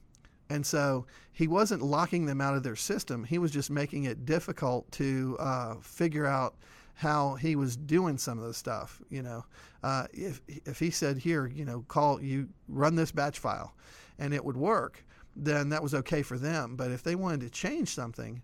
[0.50, 3.24] and so he wasn't locking them out of their system.
[3.24, 6.56] He was just making it difficult to uh, figure out
[6.94, 9.02] how he was doing some of the stuff.
[9.10, 9.46] You know,
[9.84, 13.74] uh, if if he said here, you know, call you run this batch file,
[14.20, 15.04] and it would work,
[15.36, 16.76] then that was okay for them.
[16.76, 18.42] But if they wanted to change something,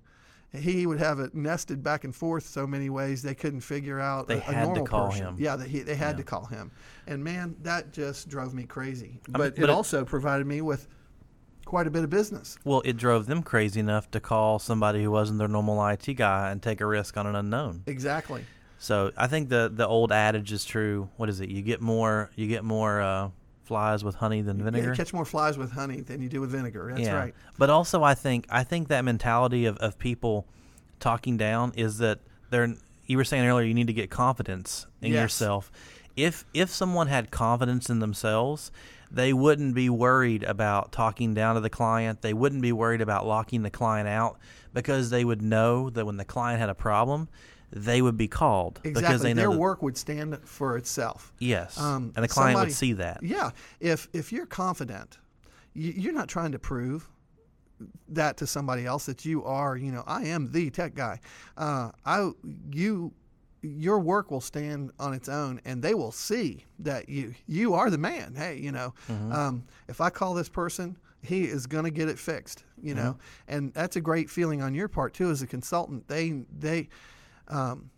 [0.54, 4.28] he would have it nested back and forth so many ways they couldn't figure out
[4.28, 5.26] They a, a had to normal call person.
[5.28, 5.36] him.
[5.38, 6.18] Yeah, they, he, they had Yeah.
[6.18, 6.72] to call him,
[7.06, 9.06] and man, that just drove me crazy.
[9.06, 10.88] I mean, But, but it it- also provided me with
[11.66, 12.58] quite a bit of business.
[12.64, 16.50] well, it drove them crazy enough to call somebody who wasn't their normal IT guy
[16.50, 17.84] and take a risk on an unknown.
[17.88, 18.46] Exactly.
[18.80, 21.10] So I think the the old adage is true.
[21.18, 21.50] What is it?
[21.50, 23.30] You get more you get more uh,
[23.64, 24.90] flies with honey than Yeah, vinegar.
[24.90, 26.92] you catch more flies with honey than you do with vinegar.
[26.96, 27.34] That's right.
[27.58, 30.46] But also, I think I think that mentality of, of people
[31.00, 32.20] talking down is that
[32.50, 32.76] they're.
[33.06, 35.22] You were saying earlier, you need to get confidence in Yes.
[35.22, 35.72] yourself.
[36.18, 38.70] If if someone had confidence in themselves,
[39.10, 42.22] they wouldn't be worried about talking down to the client.
[42.22, 44.38] They wouldn't be worried about locking the client out
[44.74, 47.30] because they would know that when the client had a problem,
[47.72, 49.34] they would be called because Exactly.
[49.34, 51.34] Their that- work would stand for itself.
[51.40, 53.22] Yes, Um, and the client somebody- would see that.
[53.24, 53.52] Yeah.
[53.80, 55.18] If if you're confident,
[55.74, 57.10] you, you're not trying to prove
[58.10, 59.76] that to somebody else that you are.
[59.78, 61.20] You know, I am the tech guy.
[61.58, 62.32] Uh, I
[62.72, 63.14] you
[63.62, 67.90] your work will stand on its own, and they will see that you you are
[67.90, 68.34] the man.
[68.36, 70.98] Hey, you know, um, if I call this person.
[71.24, 74.76] He is going to get it fixed, you know, and that's a great feeling on
[74.76, 76.08] your part too, as a consultant.
[76.08, 76.90] They they
[77.48, 77.90] um,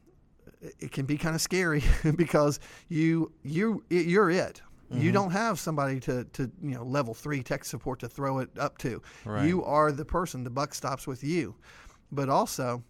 [0.79, 1.83] it can be kind of scary
[2.15, 4.61] because you you you're it.
[4.91, 5.03] Mm-hmm.
[5.03, 8.49] You don't have somebody to, to you know level three tech support to throw it
[8.57, 9.01] up to.
[9.25, 9.47] Right.
[9.47, 10.43] You are the person.
[10.43, 11.55] The buck stops with you.
[12.11, 12.83] But also,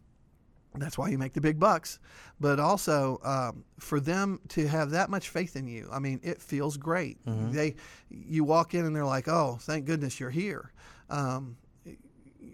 [0.76, 2.00] that's why you make the big bucks.
[2.40, 6.42] But also, um, for them to have that much faith in you, I mean, it
[6.42, 7.18] feels great.
[7.52, 7.76] They,
[8.10, 10.72] you walk in and they're like, "Oh, thank goodness you're here."
[11.10, 11.58] Um,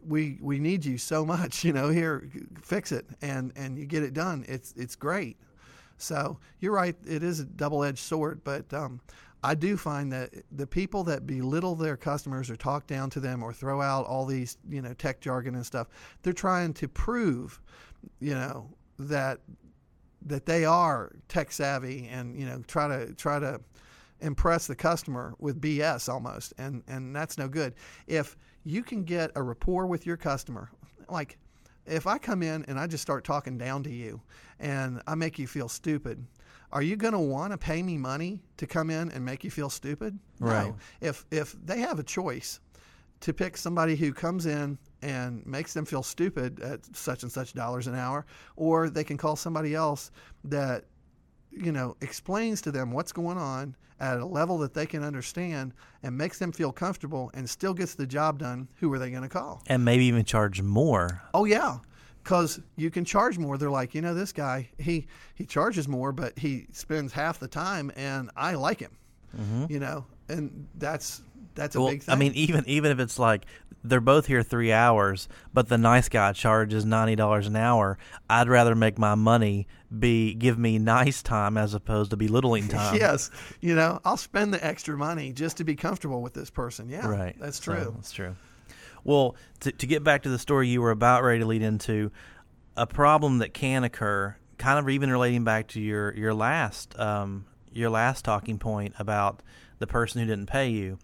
[0.07, 1.63] we we need you so much.
[1.65, 2.29] You know, here,
[2.61, 4.45] fix it, and and you get it done.
[4.47, 5.37] It's it's great.
[5.97, 6.95] So you're right.
[7.07, 8.99] It is a double-edged sword, but um,
[9.43, 13.41] I do find that the people that belittle their customers or talk down to them
[13.43, 15.87] or throw out all these you know tech jargon and stuff,
[16.21, 17.61] they're trying to prove,
[18.19, 19.39] you know, that
[20.25, 23.59] that they are tech savvy and you know try to try to
[24.21, 27.75] impress the customer with BS almost, and and that's no good.
[28.07, 30.69] If you can get a rapport with your customer,
[31.09, 31.37] like
[31.85, 34.21] if I come in and I just start talking down to you,
[34.59, 36.25] and I make you feel stupid.
[36.71, 39.51] Are you going to want to pay me money to come in and make you
[39.51, 40.17] feel stupid?
[40.39, 40.67] Right.
[40.67, 40.75] No.
[40.99, 42.59] If if they have a choice
[43.21, 47.53] to pick somebody who comes in and makes them feel stupid at such and such
[47.53, 50.11] dollars an hour, or they can call somebody else
[50.43, 50.85] that
[51.55, 55.73] you know explains to them what's going on at a level that they can understand
[56.03, 58.67] and makes them feel comfortable and still gets the job done.
[58.79, 59.63] Who are they going to call?
[59.67, 61.21] and maybe even charge more.
[61.33, 61.77] Oh yeah,
[62.23, 63.57] because you can charge more.
[63.57, 67.47] They're like, you know, this guy he he charges more, but he spends half the
[67.47, 68.97] time, and I like him.
[69.37, 69.65] Mm-hmm.
[69.69, 71.21] You know, and that's
[71.55, 72.13] that's a Well, big thing.
[72.13, 73.45] I mean, even even if it's like
[73.83, 77.97] they're both here three hours, but the nice guy charges ninety dollars an hour,
[78.29, 82.95] I'd rather make my money be give me nice time as opposed to belittling time.
[82.95, 83.29] yes,
[83.61, 86.89] you know, I'll spend the extra money just to be comfortable with this person.
[86.89, 87.35] Yeah, right.
[87.39, 87.93] That's So, true.
[87.95, 88.35] that's true.
[89.03, 92.11] Well, to, to get back to the story you were about ready to lead into,
[92.75, 97.45] a problem that can occur, kind of even relating back to your your last um,
[97.71, 99.41] your last talking point about
[99.79, 100.97] the person who didn't pay you,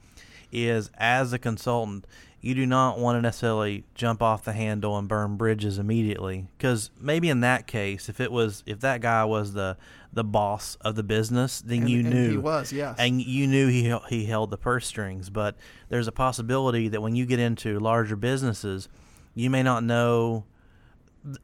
[0.51, 2.05] is as a consultant,
[2.41, 6.89] you do not want to necessarily jump off the handle and burn bridges immediately because
[6.99, 9.77] maybe in that case if it was if that guy was the
[10.11, 12.95] the boss of the business then And- you and knew he was, yes.
[12.97, 15.55] and you knew he he held the purse strings but
[15.89, 18.89] there's a possibility that when you get into larger businesses
[19.35, 20.43] you may not know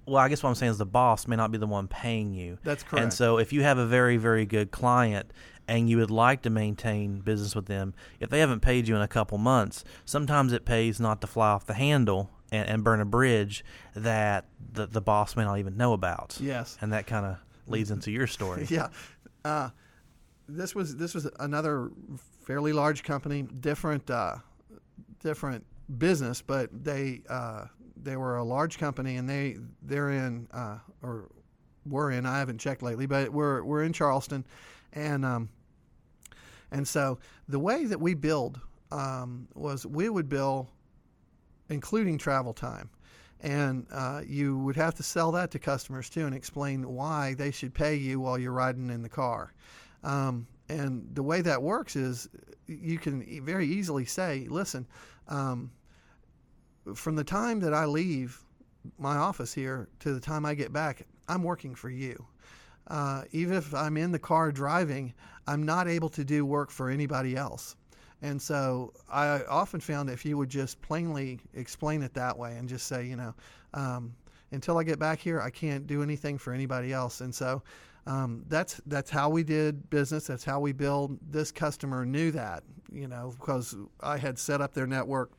[0.06, 2.34] well i guess what i'm saying is the boss may not be the one paying
[2.34, 3.04] you That's correct.
[3.04, 5.32] and so if you have a very very good client
[5.68, 9.02] and you would like to maintain business with them if they haven't paid you in
[9.02, 13.02] a couple months sometimes it pays not to fly off the handle and, and burn
[13.02, 13.64] a bridge
[13.96, 16.78] that the, the boss may not even know about Yes.
[16.82, 18.88] and that kind of leads into your story yeah.
[19.46, 19.70] Uh,
[20.50, 21.92] this was this was another
[22.46, 24.36] fairly large company, different uh,
[25.22, 25.66] different
[25.98, 27.66] business, but they uh,
[28.04, 31.30] they were a large company and they they're in uh, or
[31.86, 32.26] were in.
[32.26, 34.46] I haven't checked lately, but we're we're in Charleston,
[34.94, 35.50] and um,
[36.72, 38.60] and so the way that we billed
[38.92, 40.70] um, was we would bill
[41.70, 42.90] including travel time.
[43.42, 47.52] And uh, you would have to sell that to customers too and explain why they
[47.52, 49.54] should pay you while you're riding in the car.
[50.04, 52.30] Um, and the way that works is
[52.66, 54.88] you can very easily say, listen,
[55.28, 55.72] um,
[56.96, 58.44] from the time that I leave
[58.98, 62.26] my office here to the time I get back, I'm working for you.
[62.88, 65.14] Uh, even if I'm in the car driving,
[65.46, 67.76] I'm not able to do work for anybody else.
[68.22, 72.68] And so I often found if you would just plainly explain it that way and
[72.68, 73.36] just say, you know,
[73.74, 74.16] um,
[74.52, 77.22] until I get back here, I can't do anything for anybody else.
[77.22, 77.62] And so
[78.08, 80.28] um, that's that's how we did business.
[80.28, 81.20] That's how we billed.
[81.30, 85.32] This customer knew that, you know, because I had set up their network.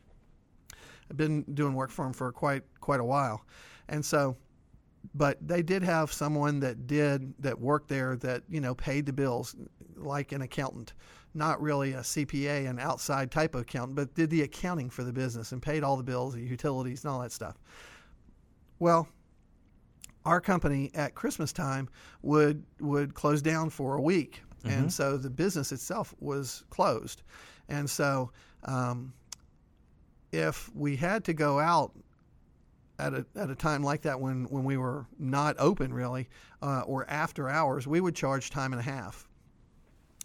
[1.11, 3.45] I've been doing work for them for quite quite a while,
[3.89, 4.37] and so
[5.15, 9.13] but they did have someone that did that worked there that you know paid the
[9.13, 9.57] bills
[9.97, 10.93] like an accountant
[11.35, 15.13] not really a cpa an outside type of accountant but did the accounting for the
[15.13, 17.57] business and paid all the bills the utilities and all that stuff.
[18.79, 19.09] Well
[20.25, 21.89] our company at christmas time
[22.23, 24.43] would would close down for a week.
[24.65, 27.23] And so the business itself was closed.
[27.69, 28.33] And so
[28.65, 29.13] um,
[30.33, 31.93] if we had to go out
[32.99, 36.29] at a, at a time like that when, when we were not open really
[36.63, 39.29] uh, or after hours, we would charge time and a half.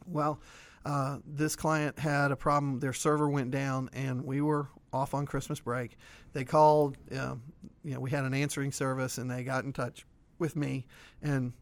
[0.08, 0.42] Well,
[0.86, 2.80] uh, this client had a problem.
[2.80, 5.98] Their server went down, and we were off on Christmas break.
[6.34, 6.98] They called.
[7.16, 7.36] Uh,
[7.84, 10.06] you know, we had an answering service, and they got in touch
[10.40, 10.86] with me,
[11.22, 11.54] and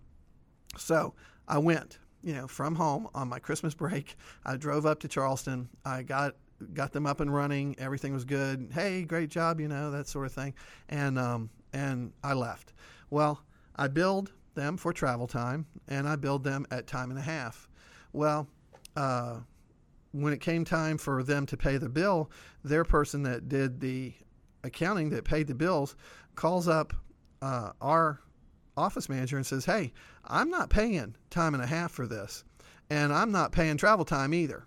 [0.77, 1.13] so
[1.47, 1.99] I went.
[2.23, 4.15] You know, from home on my Christmas break,
[4.45, 5.69] I drove up to Charleston.
[5.83, 6.35] I got
[6.73, 7.75] got them up and running.
[7.79, 8.69] Everything was good.
[8.73, 10.53] Hey, great job, you know that sort of thing.
[10.89, 12.73] And um, and I left.
[13.09, 13.41] Well,
[13.75, 17.69] I billed them for travel time, and I billed them at time and a half.
[18.13, 18.47] Well,
[18.95, 19.39] uh,
[20.11, 22.29] when it came time for them to pay the bill,
[22.63, 24.13] their person that did the
[24.63, 25.95] accounting that paid the bills
[26.35, 26.93] calls up
[27.41, 28.19] uh, our
[28.77, 29.93] office manager and says, "Hey,
[30.25, 32.43] I'm not paying time and a half for this,
[32.89, 34.65] and I'm not paying travel time either."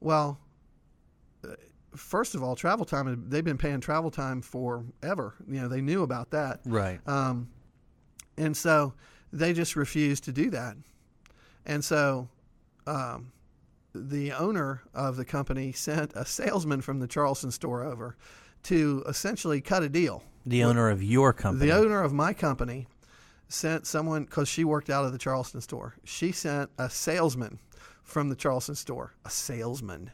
[0.00, 0.38] Well,
[1.96, 5.34] first of all, travel time, they've been paying travel time forever.
[5.48, 6.60] You know, they knew about that.
[6.64, 7.48] right Um,
[8.36, 8.94] and so
[9.32, 10.76] they just refused to do that.
[11.66, 12.28] And so
[12.86, 13.32] um,
[13.94, 18.16] the owner of the company sent a salesman from the Charleston store over
[18.64, 20.22] to essentially cut a deal.
[20.46, 22.86] the owner of your company The owner of my company
[23.48, 25.94] sent someone because she worked out of the Charleston store.
[26.04, 27.58] She sent a salesman
[28.02, 30.10] from the Charleston store, a salesman,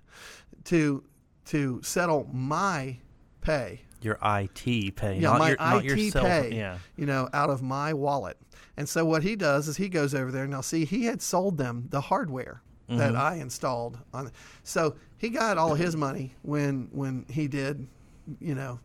[0.65, 1.05] to
[1.49, 2.99] to settle my
[3.41, 3.83] pay.
[4.01, 6.27] your IT pay, Yeah, not my your not IT yourself.
[6.27, 6.55] pay.
[6.55, 8.39] Yeah, You know, out of my wallet.
[8.77, 10.45] And so what he does is he goes over there.
[10.45, 13.21] And now, see, he had sold them the hardware that mm-hmm.
[13.21, 14.33] I installed on.
[14.63, 17.87] So he got all his money when when he did.
[18.41, 18.79] You know,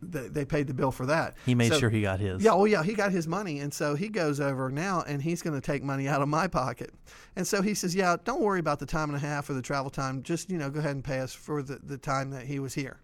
[0.00, 1.36] they, they paid the bill for that.
[1.46, 2.42] he made So- sure he got his.
[2.42, 5.42] yeah, well, yeah, he got his money, and so he goes over now, and he's
[5.42, 6.92] going to take money out of my pocket,
[7.36, 9.62] and so he says, "Yeah, don't worry about the time and a half or the
[9.62, 10.22] travel time.
[10.22, 12.74] Just you know, go ahead and pay us for the the time that he was
[12.74, 13.00] here."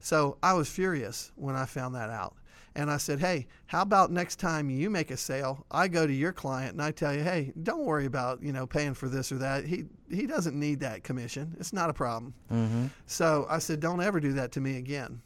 [0.00, 2.36] So I was furious when I found that out,
[2.76, 6.12] and I said, "Hey, how about next time you make a sale, I go to
[6.12, 9.32] your client and I tell you, hey, don't worry about you know paying for this
[9.32, 9.64] or that.
[9.64, 11.56] He he doesn't need that commission.
[11.58, 12.86] It's not a problem." Mm-hmm.
[13.06, 15.20] So I said, "Don't ever do that to me again,"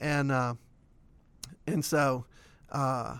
[0.00, 0.54] and uh,
[1.66, 2.24] and so
[2.70, 3.16] uh,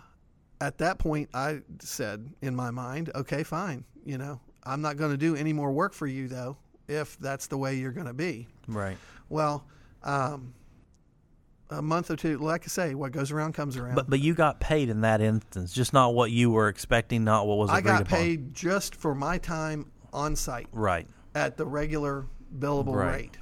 [0.60, 3.84] at that point, I said in my mind, "Okay, fine.
[4.04, 6.56] You know, I'm not going to do any more work for you, though,
[6.88, 8.96] if that's the way you're going to be." Right.
[9.28, 9.64] Well,
[10.02, 10.54] um,
[11.70, 13.94] a month or two, like I say, what goes around comes around.
[13.94, 17.46] But but you got paid in that instance, just not what you were expecting, not
[17.46, 18.18] what was I got upon.
[18.18, 21.08] paid just for my time on site Right.
[21.34, 23.12] at the regular billable Right.
[23.22, 23.38] rate.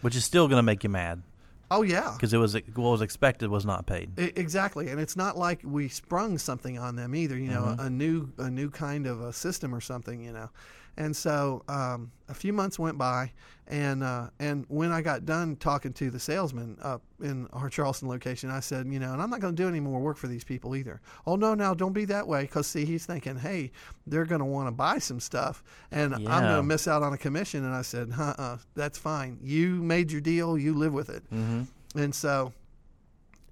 [0.00, 1.22] Which is still going to make you mad.
[1.70, 4.10] Oh yeah, because it was what was expected was not paid.
[4.18, 7.36] I- exactly, and it's not like we sprung something on them either.
[7.36, 7.86] You know, Mhm.
[7.86, 10.22] a, new a new kind of a system or something.
[10.22, 10.50] You know,
[10.96, 13.32] and so um, a few months went by,
[13.68, 18.08] and uh, and when I got done talking to the salesman up in our Charleston
[18.08, 20.28] location, I said, you know, and I'm not going to do any more work for
[20.28, 21.00] these people either.
[21.26, 23.72] Oh no, now don't be that way, because see, he's thinking, hey,
[24.06, 27.12] they're going to want to buy some stuff, and I'm going to miss out on
[27.12, 27.64] a commission.
[27.64, 29.38] And I said, uh-uh, that's fine.
[29.42, 31.24] You made your deal, you live with it.
[31.32, 31.98] Mm-hmm.
[31.98, 32.52] And so,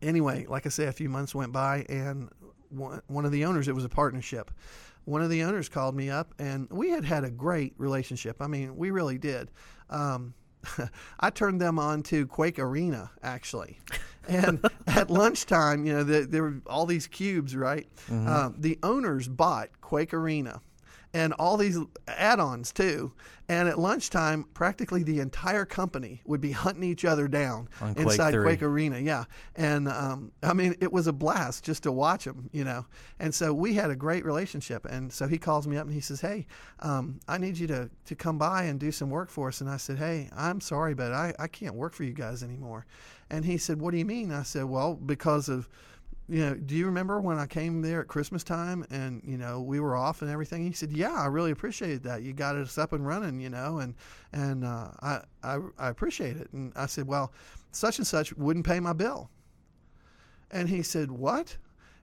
[0.01, 2.29] anyway, like I say, a few months went by, and
[2.71, 4.51] one, one of the owners, it was a partnership.
[5.07, 8.37] One of the owners called me up, and we had had a great relationship.
[8.41, 9.51] I mean, we really did.
[9.91, 10.35] Um,
[11.20, 13.78] I turned them on to Quake Arena, actually.
[14.28, 17.87] And at lunchtime, you know, the, there were all these cubes, right?
[18.11, 20.61] Um, the owners bought Quake Arena
[21.15, 23.12] and all these add-ons too.
[23.49, 28.33] And at lunchtime, practically the entire company would be hunting each other down Quake inside
[28.33, 28.43] 3.
[28.43, 28.99] Quake Arena.
[28.99, 32.85] Yeah, and um, I mean, it was a blast just to watch them, you know.
[33.21, 34.87] And so we had a great relationship.
[34.87, 36.47] And so he calls me up and he says, "Hey,
[36.81, 39.71] um, I need you to to come by and do some work for us." And
[39.71, 42.87] I said, "Hey, I'm sorry, but I I can't work for you guys anymore."
[43.31, 45.69] And he said, "What do you mean?" I said, "Well, because of."
[46.29, 49.61] You know, do you remember when I came there at Christmas time and, you know,
[49.61, 50.64] we were off and everything?
[50.64, 52.22] He said, yeah, I really appreciated that.
[52.22, 53.95] You got us up and running, you know, and,
[54.33, 56.51] and, uh, I, I, I appreciate it.
[56.53, 57.33] And I said, well,
[57.72, 59.29] such and such wouldn't pay my bill.
[60.51, 61.57] And he said, what?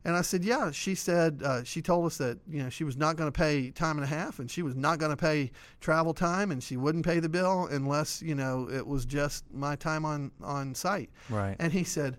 [0.04, 2.98] And I said, yeah, she said, uh, she told us that, you know, she was
[2.98, 5.52] not going to pay time and a half and she was not going to pay
[5.80, 9.76] travel time and she wouldn't pay the bill unless, you know, it was just my
[9.76, 11.10] time on, on site.
[11.30, 11.56] Right.
[11.60, 12.18] And he said,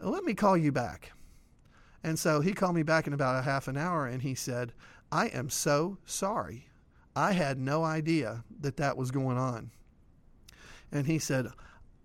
[0.00, 1.12] let me call you back.
[2.04, 4.74] And so he called me back in about a half an hour and he said,
[5.10, 6.68] I am so sorry.
[7.16, 9.70] I had no idea that that was going on.
[10.92, 11.48] And he said,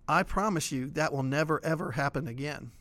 [0.07, 2.71] I promise you that will never, ever happen again.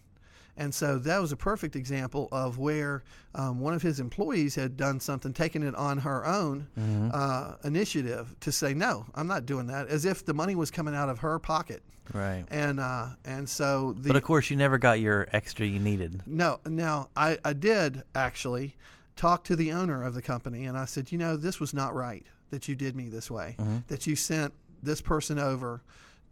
[0.59, 3.02] And so that was a perfect example of where
[3.34, 7.11] um, one of his employees had done something, taken it on her own Mm-hmm.
[7.14, 10.94] uh, initiative to say, no, I'm not doing that, as if the money was coming
[10.94, 11.82] out of her pocket.
[12.12, 12.44] Right.
[12.50, 16.22] And uh, and so the But of course, you never got your extra you needed.
[16.26, 18.76] no, now I, I did actually
[19.14, 21.94] talk to the owner of the company and I said, you know, this was not
[21.94, 23.56] right that you did me this way,
[23.88, 25.82] that you sent this person over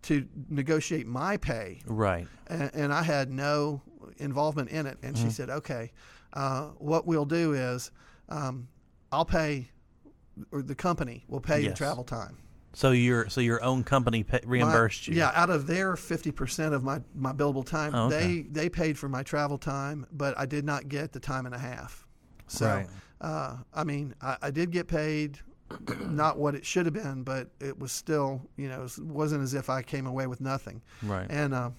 [0.03, 2.27] to negotiate my pay Right.
[2.49, 3.81] and, and I had no
[4.19, 4.99] involvement in it.
[5.03, 5.93] And she said, okay,
[6.33, 7.91] uh, what we'll do is
[8.29, 8.69] um,
[9.13, 9.71] I'll pay,
[10.53, 11.77] or the company will pay Yes.
[11.79, 12.39] travel time.
[12.73, 15.15] So your so your own company pa- My- reimbursed you.
[15.15, 18.19] Yeah, out of their fifty percent of my, my billable time, Oh, okay.
[18.19, 21.55] they they paid for my travel time, but I did not get the time and
[21.55, 22.07] a half.
[22.49, 22.87] So, Right.
[23.23, 25.39] uh, I mean, I, I did get paid,
[26.01, 29.55] not what it should have been, but it was still, you know, it wasn't as
[29.55, 30.83] if I came away with nothing.
[31.03, 31.27] Right.
[31.29, 31.71] And uh,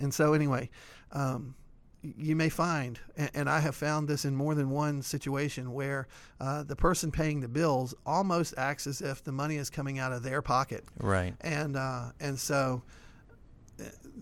[0.00, 0.70] and so anyway,
[1.12, 1.54] um,
[2.02, 2.98] you may find,
[3.34, 6.08] and, I have found this in more than one situation where
[6.40, 10.12] uh, the person paying the bills almost acts as if the money is coming out
[10.12, 11.34] of their pocket Right.
[11.42, 12.82] and uh, and so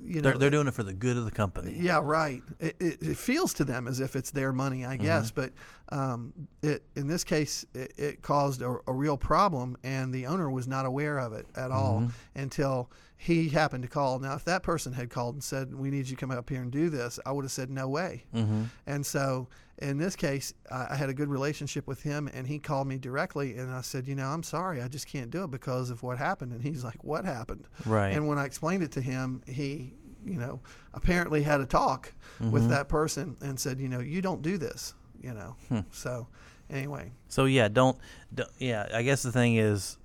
[0.04, 1.76] you know They're they're doing it for the good of the company.
[1.78, 4.90] yeah right it, it, it feels to them as if it's their money Mm-hmm.
[4.92, 5.52] I guess but
[5.90, 6.32] um,
[6.62, 10.66] it in this case it, it caused a, a real problem and the owner was
[10.68, 12.40] not aware of it at all Mm-hmm.
[12.40, 16.08] until he happened to call now if that person had called and said we need
[16.08, 18.62] you to come up here and do this I would have said no way Mm-hmm.
[18.86, 19.48] and so
[19.81, 23.57] in this case, I had a good relationship with him, and he called me directly,
[23.57, 26.18] and I said, you know, I'm sorry, I just can't do it because of what
[26.18, 26.53] happened.
[26.53, 27.66] And he's like, what happened?
[27.87, 28.11] Right.
[28.11, 30.61] And when I explained it to him, he, you know,
[30.95, 32.53] apparently had a talk Mm-hmm.
[32.53, 35.57] with that person and said, you know, you don't do this, you know.
[35.68, 35.81] Hmm.
[35.91, 36.26] So
[36.70, 37.99] anyway, So yeah, don't,
[38.35, 38.49] don't.
[38.59, 39.99] Yeah, I guess the thing is,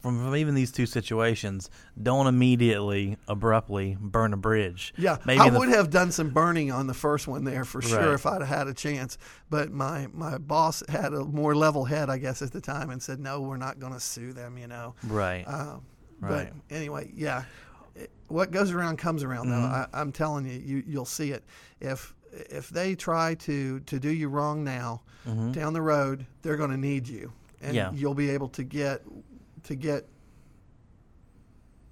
[0.00, 1.70] from, from even these two situations,
[2.02, 4.94] don't immediately, abruptly burn a bridge.
[4.96, 7.98] yeah, Maybe I would have done some burning on the first one there for sure
[8.00, 8.14] Right.
[8.14, 9.18] if I'd had a chance.
[9.50, 13.02] But my my boss had a more level head, I guess, at the time, and
[13.02, 14.94] said, no, we're not going to sue them, you know.
[15.06, 15.44] Right.
[15.46, 15.82] Um,
[16.18, 16.50] Right.
[16.70, 17.44] But anyway, yeah,
[17.94, 19.48] It- what goes around comes around.
[19.48, 19.60] Mm-hmm.
[19.62, 21.44] Though I, I'm telling you, you you'll see it.
[21.80, 25.02] If if they try to to do you wrong now,
[25.52, 27.94] down the road, they're going to need you, and Mm-hmm.
[27.94, 28.00] Yeah.
[28.00, 29.02] you'll be able to get
[29.66, 30.06] to get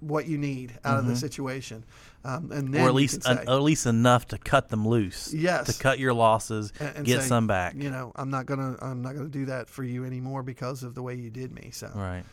[0.01, 1.83] what you need out of the situation,
[2.23, 2.85] um, and then Mm-hmm.
[2.85, 5.33] or at least can an, at least enough to cut them loose.
[5.33, 5.65] Yes.
[5.73, 7.73] To cut your losses, and- and get say, some back.
[7.75, 10.93] You know, I'm not gonna I'm not gonna do that for you anymore because of
[10.95, 11.71] the way you did me.
[11.71, 12.23] So Right.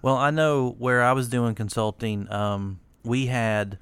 [0.00, 2.30] Well, I know where I was doing consulting.
[2.32, 3.78] Um, we had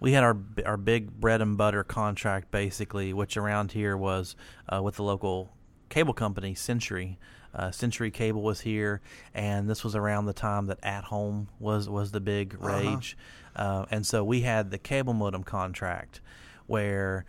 [0.00, 0.36] we had our
[0.66, 4.34] our big bread and butter contract basically, which around here was
[4.72, 5.52] uh, with the local
[5.88, 7.18] cable company Century.
[7.54, 9.00] Uh, Century Cable was here,
[9.34, 12.68] and this was around the time that At Home was was the big Uh-huh.
[12.68, 13.16] rage,
[13.56, 16.20] uh and so we had the cable modem contract
[16.66, 17.24] where.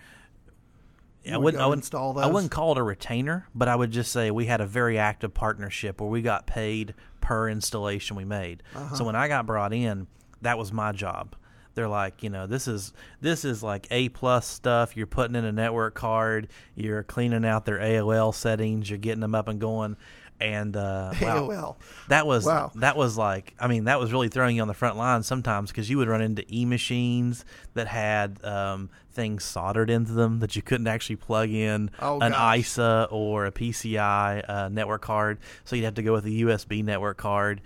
[1.26, 3.92] I would wouldn't, I wouldn't, install I wouldn't call it a retainer, but I would
[3.92, 8.26] just say we had a very active partnership where we got paid per installation we
[8.26, 8.62] made.
[8.76, 8.94] Uh-huh.
[8.96, 10.08] So when I got brought in,
[10.42, 11.36] that was my job.
[11.76, 14.96] They're like, you know, this is this is like A plus stuff.
[14.96, 16.48] You're putting in a network card.
[16.76, 18.90] You're cleaning out their AOL settings.
[18.90, 19.98] You're getting them up and going.
[20.40, 21.76] And uh, wow, AOL.
[22.10, 22.72] that was Wow.
[22.76, 25.70] that was like I mean that was really throwing you on the front line sometimes
[25.72, 27.46] because you would run into e machines
[27.76, 32.34] that had um, things soldered into them that you couldn't actually plug in Oh, an
[32.34, 32.58] gosh.
[32.60, 36.84] ISA or a PCI uh, network card, so you'd have to go with a USB
[36.84, 37.62] network card.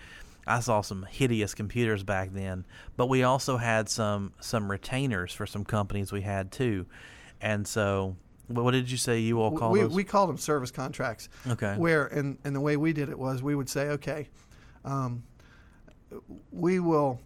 [0.47, 5.45] I saw some hideous computers back then, but we also had some some retainers for
[5.45, 6.85] some companies we had too,
[7.41, 8.15] and so
[8.47, 9.93] what did you say you all call we, those?
[9.93, 11.27] we called them service contracts.
[11.47, 11.75] Okay.
[11.77, 14.29] Where and and the way we did it was we would say, okay,
[14.85, 15.23] um,
[16.51, 17.19] we will.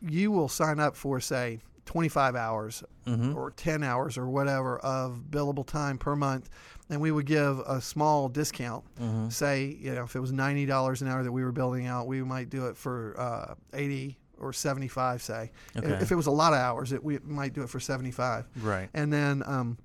[0.00, 3.34] You will sign up for say 25 hours Mhm.
[3.36, 6.48] or 10 hours or whatever of billable time per month,
[6.92, 8.84] and we would give a small discount.
[9.00, 9.30] Mm-hmm.
[9.30, 12.06] Say, you know, if it was ninety dollars an hour that we were building out,
[12.06, 15.22] we might do it for uh, 80 or 75.
[15.22, 15.88] Say, Okay.
[15.94, 18.88] if it was a lot of hours, it, we might do it for 75 right.
[18.92, 19.78] and then um,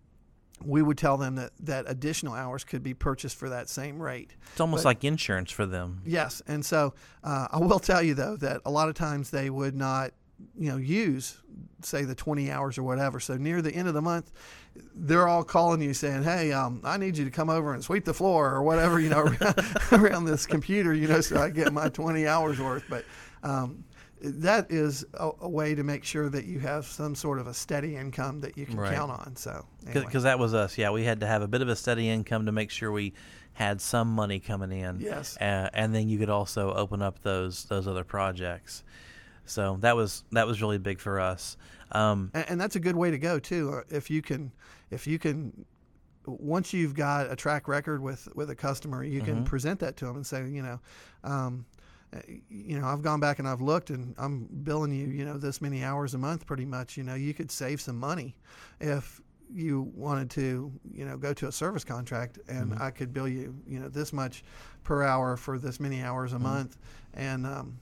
[0.66, 4.36] we would tell them that, that additional hours could be purchased for that same rate.
[4.51, 6.01] It's almost but- like insurance for them.
[6.05, 6.93] Yes, and so
[7.24, 10.12] uh, I will tell you though that a lot of times they would not,
[10.57, 11.38] you know, use
[11.83, 13.19] say the 20 hours or whatever.
[13.19, 14.31] So near the end of the month,
[14.95, 18.05] they're all calling you saying, "Hey, um, I need you to come over and sweep
[18.05, 21.71] the floor or whatever, you know, around, around this computer, you know, so I get
[21.73, 23.05] my 20 hours worth." But
[23.43, 23.83] um,
[24.21, 27.53] that is a, a way to make sure that you have some sort of a
[27.53, 28.93] steady income that you can Right.
[28.95, 29.35] count on.
[29.35, 30.21] So because anyway.
[30.23, 30.77] that was us.
[30.77, 33.13] Yeah, we had to have a bit of a steady income to make sure we
[33.53, 34.99] had some money coming in.
[34.99, 35.38] Yes.
[35.38, 38.83] uh, and then you could also open up those those other projects.
[39.47, 41.57] So that was that was really big for us.
[41.91, 43.73] Um, and, and that's a good way to go too.
[43.73, 44.51] uh, If you can,
[44.91, 45.65] if you can,
[46.25, 50.05] once you've got a track record with with a customer, you can present that to
[50.05, 50.79] them and say, you know,
[51.23, 51.65] um,
[52.13, 52.19] uh,
[52.49, 55.61] you know, I've gone back and I've looked, and I'm billing you, you know, this
[55.61, 56.97] many hours a month, pretty much.
[56.97, 58.35] You know, you could save some money
[58.79, 63.29] if you wanted to, you know, go to a service contract, and I could bill
[63.29, 64.43] you, you know, this much
[64.83, 66.77] per hour for this many hours a month,
[67.13, 67.79] and um,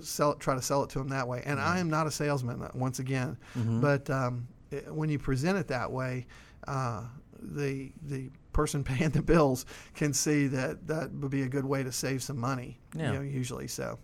[0.00, 1.42] sell it, try to sell it to them that way.
[1.44, 5.58] And I am not a salesman, uh, once again, but um, it, when you present
[5.58, 6.26] it that way,
[6.68, 7.02] uh,
[7.42, 9.64] the the person paying the bills
[9.94, 12.78] can see that that would be a good way to save some money.
[12.94, 13.12] Yeah.
[13.12, 13.98] You know, usually so.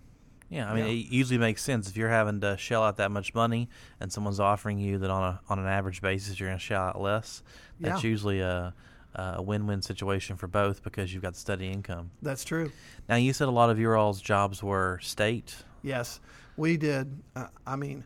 [0.49, 0.93] yeah, I mean, Yeah.
[0.93, 3.69] it usually makes sense if you're having to shell out that much money,
[4.01, 6.83] and someone's offering you that on a on an average basis you're going to shell
[6.83, 7.43] out less.
[7.81, 8.11] That's Yeah.
[8.11, 8.75] usually a
[9.19, 12.11] a win-win situation for both because you've got steady income.
[12.21, 12.71] That's true.
[13.09, 15.57] Now you said a lot of your all's jobs were state.
[15.87, 16.19] Yes,
[16.57, 17.17] we did.
[17.37, 18.03] Uh, I mean,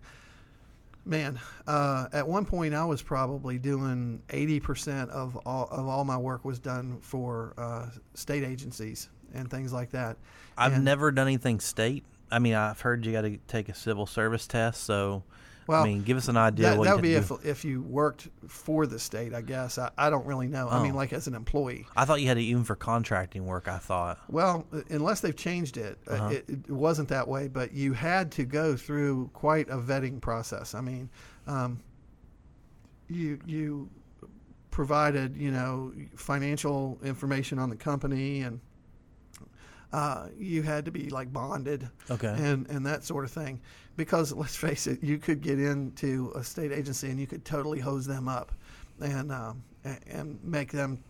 [1.07, 6.05] man, uh, at one point I was probably doing eighty percent of all of all
[6.05, 10.19] my work was done for uh, state agencies and things like that.
[10.59, 12.05] I've And- never done anything state.
[12.31, 14.85] I mean, I've heard you got to take a civil service test.
[14.85, 15.25] So,
[15.67, 16.71] Well, I mean, give us an idea.
[16.71, 19.79] That, that would be if if you worked for the state, I guess.
[19.79, 20.69] I, I don't really know.
[20.69, 20.97] I mean, Oh.
[20.97, 21.87] like as an employee.
[21.97, 23.69] I thought you had it even for contracting work.
[23.69, 24.19] I thought.
[24.29, 26.29] Well, unless they've changed it, uh Uh-huh.
[26.31, 27.47] it, it wasn't that way.
[27.49, 30.75] But you had to go through quite a vetting process.
[30.75, 31.09] I mean,
[31.47, 31.81] um,
[33.09, 33.89] you you
[34.71, 38.61] provided you know financial information on the company, and
[39.93, 42.35] uh, you had to be like bonded Okay.
[42.39, 43.61] and and that sort of thing.
[43.97, 47.81] Because let's face it, you could get into a state agency and you could totally
[47.81, 48.53] hose them up,
[49.01, 49.63] and um,
[50.07, 51.03] and make them,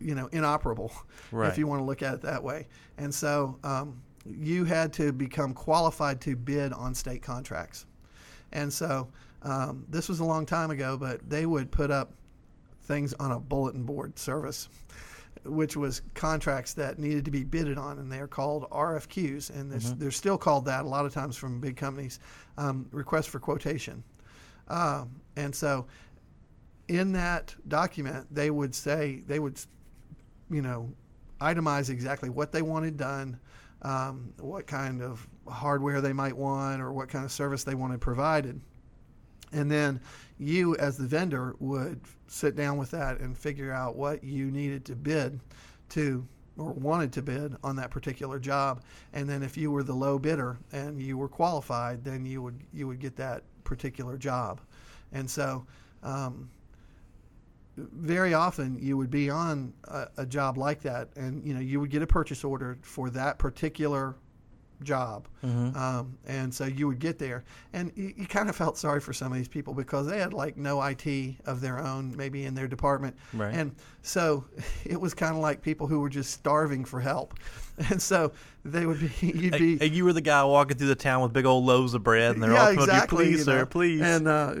[0.00, 0.92] you know, inoperable,
[1.32, 1.48] Right.
[1.48, 2.66] if you want to look at it that way.
[2.98, 7.86] And so um, you had to become qualified to bid on state contracts.
[8.52, 9.08] And so
[9.42, 12.12] um, this was a long time ago, but they would put up
[12.82, 14.68] things on a bulletin board service,
[15.44, 19.80] which was contracts that needed to be bidded on, and they're called RFQs, and they're,
[19.96, 22.20] they're still called that a lot of times from big companies,
[22.58, 24.02] um, request for quotation.
[24.68, 25.86] Um, and so
[26.88, 29.58] in that document, they would say, they would,
[30.50, 30.92] you know,
[31.40, 33.38] itemize exactly what they wanted done,
[33.82, 38.00] um, what kind of hardware they might want, or what kind of service they wanted
[38.00, 38.60] provided.
[39.52, 40.00] And then
[40.38, 44.84] you, as the vendor, would sit down with that and figure out what you needed
[44.86, 45.40] to bid
[45.90, 46.26] to
[46.56, 48.82] or wanted to bid on that particular job.
[49.12, 52.60] And then if you were the low bidder and you were qualified, then you would
[52.72, 54.60] you would get that particular job.
[55.12, 55.66] And so
[56.02, 56.48] um,
[57.76, 61.80] very often you would be on a, a job like that, and you know you
[61.80, 64.14] would get a purchase order for that particular
[64.82, 65.28] job.
[65.44, 65.76] Mm-hmm.
[65.76, 69.12] Um, and so you would get there, and you, you kind of felt sorry for
[69.12, 72.54] some of these people because they had like no IT of their own, maybe in
[72.54, 73.16] their department.
[73.32, 73.54] Right.
[73.54, 74.44] And so
[74.84, 77.34] it was kind of like people who were just starving for help.
[77.90, 78.32] And so
[78.64, 79.78] they would be, you'd be.
[79.80, 82.34] And, you were the guy walking through the town with big old loaves of bread,
[82.34, 83.00] and they're yeah, all coming exactly.
[83.02, 84.00] up to you, please, you sir, know, please.
[84.00, 84.54] And uh,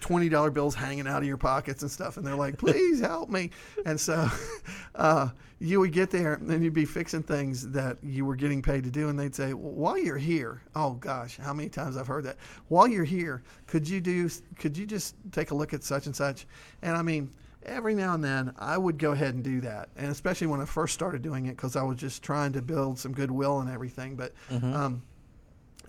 [0.00, 3.30] twenty dollar bills hanging out of your pockets and stuff, and they're like, "Please help
[3.30, 3.50] me."
[3.86, 4.28] And so,
[4.94, 8.60] uh, you would get there, and then you'd be fixing things that you were getting
[8.60, 11.96] paid to do, and they'd say, well, "While you're here, oh gosh, how many times
[11.96, 12.36] I've heard that?
[12.68, 14.28] While you're here, could you do?
[14.58, 16.46] Could you just take a look at such and such?"
[16.82, 17.30] And I mean.
[17.64, 20.64] Every now and then, I would go ahead and do that, and especially when I
[20.64, 24.16] first started doing it, because I was just trying to build some goodwill and everything.
[24.16, 25.02] But um,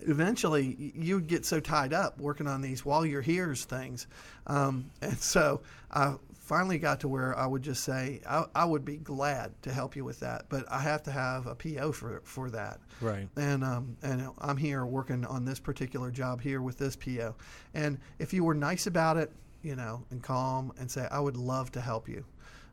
[0.06, 4.06] eventually you'd get so tied up working on these while you're here's things.
[4.46, 8.84] Um, and so I finally got to where I would just say, I, I would
[8.84, 12.20] be glad to help you with that, but I have to have a PO for,
[12.24, 12.80] for that.
[13.00, 13.28] Right.
[13.36, 17.34] And, um, and I'm here working on this particular job here with this PO.
[17.74, 19.32] And if you were nice about it,
[19.62, 22.24] you know, and calm and say, I would love to help you,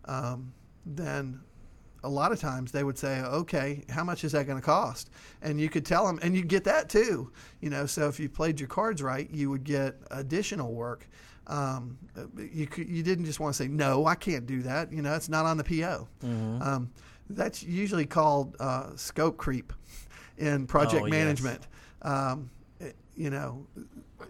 [0.05, 0.51] um,
[0.85, 1.39] then
[2.03, 5.09] a lot of times they would say, okay, how much is that going to cost?
[5.41, 7.31] And you could tell them, and you get that too.
[7.61, 11.07] You know, so if you played your cards right, you would get additional work.
[11.47, 11.97] Um,
[12.37, 14.91] you you didn't just want to say, no, I can't do that.
[14.93, 16.07] You know, it's not on the PO.
[16.23, 16.91] Um,
[17.31, 19.73] that's usually called uh, scope creep
[20.37, 21.11] in project Oh, yes.
[21.11, 21.67] management.
[22.03, 23.65] Um, it- you know,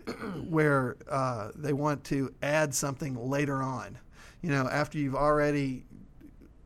[0.49, 3.97] where uh, they want to add something later on.
[4.41, 5.85] You know, after you've already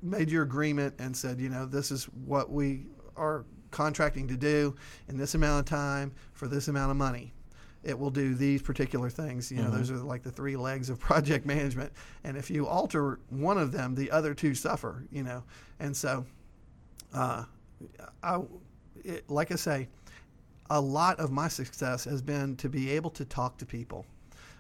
[0.02, 4.76] made your agreement and said, you know, this is what we are contracting to do
[5.08, 7.34] in this amount of time for this amount of money.
[7.84, 9.52] It will do these particular things.
[9.52, 11.92] You know, those are like the three legs of project management.
[12.24, 15.04] And if you alter one of them, the other two suffer.
[15.12, 15.44] You know,
[15.80, 16.26] and so,
[17.14, 17.44] uh,
[18.22, 18.40] I,
[19.04, 19.90] it, like I say,
[20.70, 24.06] a lot of my success has been to be able to talk to people,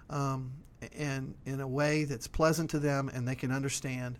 [0.09, 0.51] um,
[0.97, 4.19] and in a way that's pleasant to them and they can understand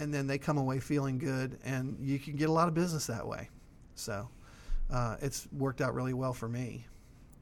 [0.00, 3.06] and then they come away feeling good, and you can get a lot of business
[3.06, 3.48] that way.
[3.94, 4.28] So
[4.92, 6.86] uh, it's worked out really well for me.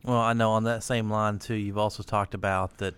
[0.04, 1.54] Well, I know on that same line too.
[1.54, 2.94] You've also talked about that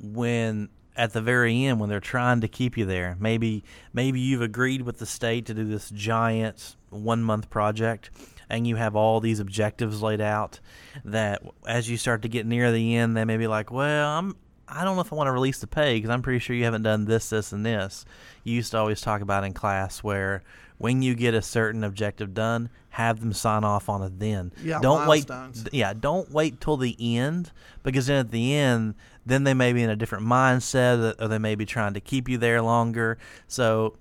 [0.00, 4.42] when at the very end when they're trying to keep you there, maybe maybe you've
[4.42, 8.10] agreed with the state to do this giant one month project,
[8.48, 10.60] and you have all these objectives laid out.
[11.04, 14.36] That as you start to get near the end, they may be like, "Well, I'm."
[14.68, 16.64] I don't know if I want to release the pay because I'm pretty sure you
[16.64, 18.04] haven't done this, this, and this.
[18.42, 20.42] You used to always talk about in class where
[20.78, 24.52] when you get a certain objective done, have them sign off on it then.
[24.62, 25.30] Yeah, don't wait
[25.72, 28.94] yeah, don't wait till the end because then at the end,
[29.24, 32.28] then they may be in a different mindset or they may be trying to keep
[32.28, 33.18] you there longer.
[33.48, 33.96] So,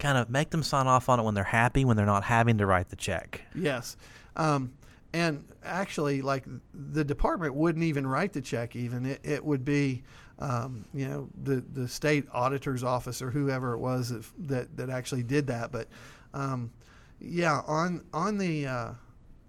[0.00, 2.58] kind of make them sign off on it when they're happy, when they're not having
[2.58, 3.42] to write the check.
[3.54, 3.96] Yes.
[4.34, 4.72] Um,
[5.12, 8.76] and actually, like the department wouldn't even write the check.
[8.76, 10.02] Even it, it would be,
[10.38, 14.90] um, you know, the the state auditor's office or whoever it was that that, that
[14.90, 15.72] actually did that.
[15.72, 15.88] But
[16.32, 16.72] um,
[17.20, 18.92] yeah, on on the uh,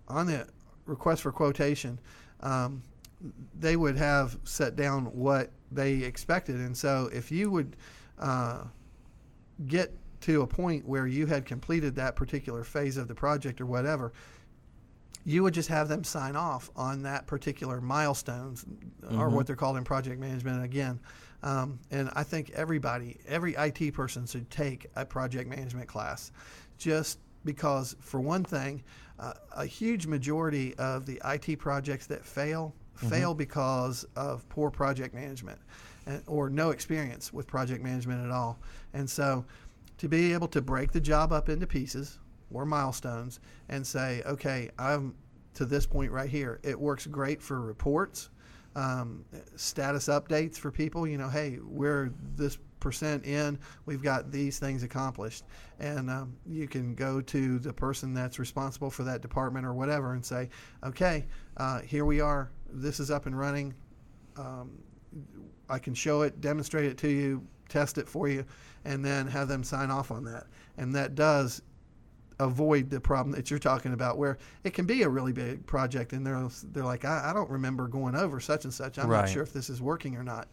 [0.08, 0.48] on the
[0.86, 2.00] request for quotation,
[2.42, 2.82] um,
[3.60, 7.76] they would have set down what they expected, and so if you would
[8.20, 8.64] uh,
[9.68, 13.66] get to a point where you had completed that particular phase of the project or
[13.66, 14.14] whatever,
[15.26, 18.66] you would just have them sign off on that particular milestones
[19.12, 21.00] or what they're called in project management again.
[21.44, 26.32] Um, and I think everybody, every IT person should take a project management class
[26.78, 28.84] just because, for one thing,
[29.20, 35.14] uh, a huge majority of the IT projects that fail fail because of poor project
[35.14, 35.60] management
[36.06, 38.60] and, or no experience with project management at all.
[38.94, 39.46] And so,
[40.02, 42.18] to be able to break the job up into pieces
[42.52, 43.40] or milestones
[43.70, 45.14] and say, okay, I'm
[45.54, 46.60] to this point right here.
[46.64, 48.32] It works great for reports,
[48.76, 49.24] um,
[49.56, 51.06] status updates for people.
[51.06, 55.44] You know, hey, we're this percent in, we've got these things accomplished.
[55.80, 60.16] And um, you can go to the person that's responsible for that department or whatever
[60.16, 60.50] and say,
[60.84, 61.28] okay,
[61.58, 62.50] uh, here we are.
[62.74, 63.76] This is up and running.
[64.36, 64.80] Um,
[65.70, 68.44] I can show it, demonstrate it to you, test it for you,
[68.86, 70.48] and then have them sign off on that.
[70.78, 71.62] And that does
[72.40, 76.14] avoid the problem that you're talking about, where it can be a really big project,
[76.14, 78.98] and they're they're like, I, I don't remember going over such and such.
[78.98, 79.22] I'm Right.
[79.22, 80.48] not sure if this is working or not.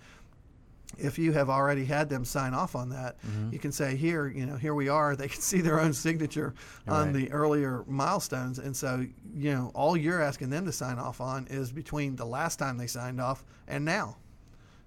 [0.97, 3.53] If you have already had them sign off on that, Mm-hmm.
[3.53, 5.15] you can say here, you know, here we are.
[5.17, 6.55] They can see their own signature
[6.87, 7.15] on Right.
[7.15, 11.47] the earlier milestones, and so you know, all you're asking them to sign off on
[11.49, 14.17] is between the last time they signed off and now.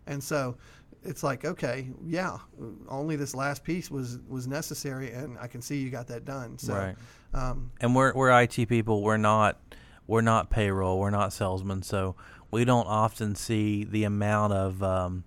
[0.07, 0.57] And so
[1.03, 2.37] it's like okay, yeah,
[2.87, 6.57] only this last piece was was necessary, and I can see you got that done.
[6.57, 6.95] So, Right.
[7.33, 9.01] um, and we're we're IT people.
[9.01, 9.59] We're not
[10.07, 10.99] we're not payroll.
[10.99, 11.83] We're not salesmen.
[11.83, 12.15] So
[12.51, 15.23] we don't often see the amount of um,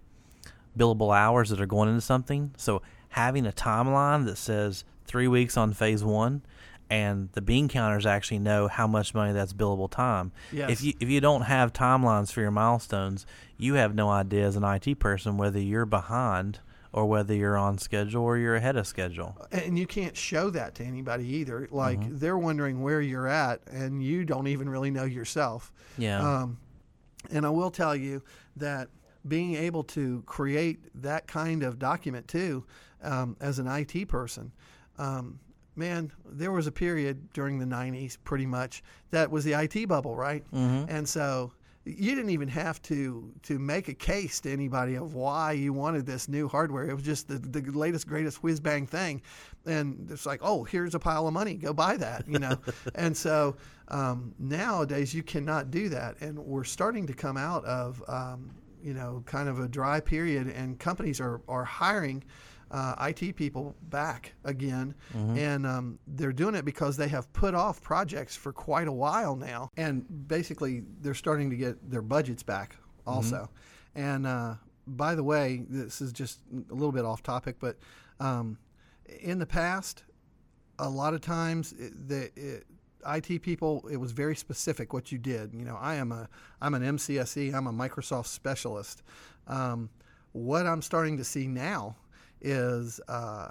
[0.76, 2.52] billable hours that are going into something.
[2.56, 6.42] So having a timeline that says three weeks on phase one,
[6.94, 10.32] and the bean counters actually know how much money that's billable time.
[10.52, 10.70] Yes.
[10.70, 13.26] If you if you don't have timelines for your milestones,
[13.56, 16.60] you have no idea as an IT person whether you're behind
[16.92, 19.36] or whether you're on schedule or you're ahead of schedule.
[19.50, 21.66] and you can't show that to anybody either.
[21.70, 22.18] Like Mm-hmm.
[22.18, 25.72] they're wondering where you're at, and you don't even really know yourself.
[25.98, 26.20] Yeah.
[26.42, 26.58] Um,
[27.30, 28.22] and I will tell you
[28.56, 28.88] that
[29.26, 32.64] being able to create that kind of document too,
[33.02, 34.52] um, as an IT person,
[34.98, 35.40] um,
[35.76, 40.14] man, there was a period during the 90s pretty much that was the IT bubble,
[40.16, 40.44] right?
[40.52, 40.86] Mhm.
[40.88, 41.52] And so
[41.86, 46.06] you didn't even have to to make a case to anybody of why you wanted
[46.06, 46.88] this new hardware.
[46.88, 49.20] It was just the, the latest greatest whiz bang thing,
[49.66, 52.56] and it's like, oh, here's a pile of money, go buy that, you know.
[52.94, 53.56] and so
[53.88, 58.50] um, nowadays you cannot do that, and we're starting to come out of um,
[58.82, 62.24] you know kind of a dry period, and companies are are hiring
[62.74, 64.92] uh, IT people back again,
[65.38, 69.36] and um, they're doing it because they have put off projects for quite a while
[69.36, 73.48] now, and basically they're starting to get their budgets back also.
[73.94, 74.54] And uh,
[74.88, 77.76] by the way, this is just a little bit off topic, but
[78.18, 78.58] um,
[79.20, 80.02] in the past,
[80.80, 82.64] a lot of times it, the it,
[83.06, 85.54] IT people it was very specific what you did.
[85.54, 86.28] You know, I am a
[86.60, 89.04] I'm an MCSE, I'm a Microsoft specialist.
[89.46, 89.90] Um,
[90.32, 91.94] what I'm starting to see now
[92.44, 93.48] is uh,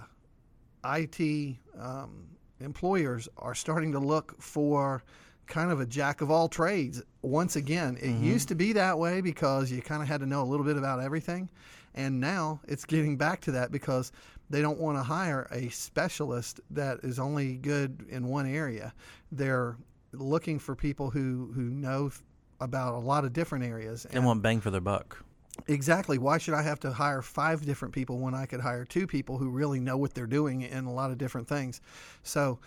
[0.86, 2.28] IT um,
[2.60, 5.04] employers are starting to look for
[5.48, 7.02] kind of a jack of all trades.
[7.22, 10.41] Once again, it used to be that way because you kind of had to know
[10.41, 11.50] a little bit about everything.
[11.96, 14.12] And now it's getting back to that because
[14.50, 18.94] they don't want to hire a specialist that is only good in one area.
[19.32, 19.76] They're
[20.14, 22.12] looking for people who, who know
[22.60, 24.06] about a lot of different areas.
[24.06, 25.24] and want bang for their buck.
[25.68, 26.18] Exactly.
[26.18, 29.38] Why should I have to hire five different people when I could hire two people
[29.38, 31.80] who really know what they're doing in a lot of different things?
[32.24, 32.60] So,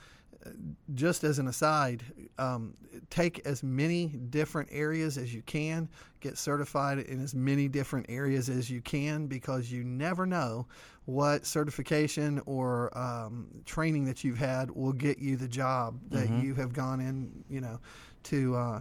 [0.47, 0.51] uh,
[0.95, 2.05] just as an aside,
[2.39, 2.74] um,
[3.11, 5.89] take as many different areas as you can,
[6.20, 10.66] get certified in as many different areas as you can, because you never know
[11.07, 16.55] what certification or um, training that you've had will get you the job that you
[16.55, 17.80] have gone in, you know,
[18.24, 18.55] to.
[18.55, 18.80] Uh,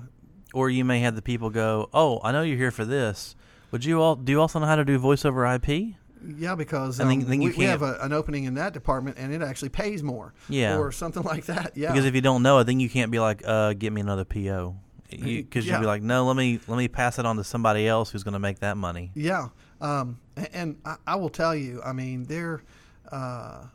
[0.54, 3.36] Or you may have the people go, "Oh, I know you're here for this.
[3.76, 5.96] Would you all do you also know how to do voice over IP?"
[6.38, 9.18] Yeah, because um, then- then you we, we have a, an opening in that department,
[9.20, 10.34] and it actually pays more.
[10.48, 10.78] Yeah.
[10.78, 11.74] or something like that.
[11.76, 14.00] Yeah, Because if you don't know it, then you can't be like, "Uh, get me
[14.00, 14.78] another PO."
[15.10, 17.86] Because you, would be like, "No, let me let me pass it on to somebody
[17.86, 19.50] else who's going to make that money." yeah.
[19.82, 22.64] Um, a- and I, I will tell you, I mean, there,
[23.12, 23.66] uh,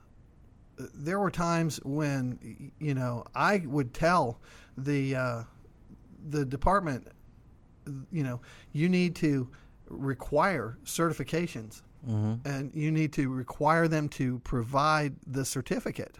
[0.78, 4.40] there were times when you know I would tell
[4.78, 5.42] the uh,
[6.30, 7.06] the department,
[8.10, 8.40] you know,
[8.72, 9.50] you need to
[9.90, 16.18] require certifications, hmm and you need to require them to provide the certificate.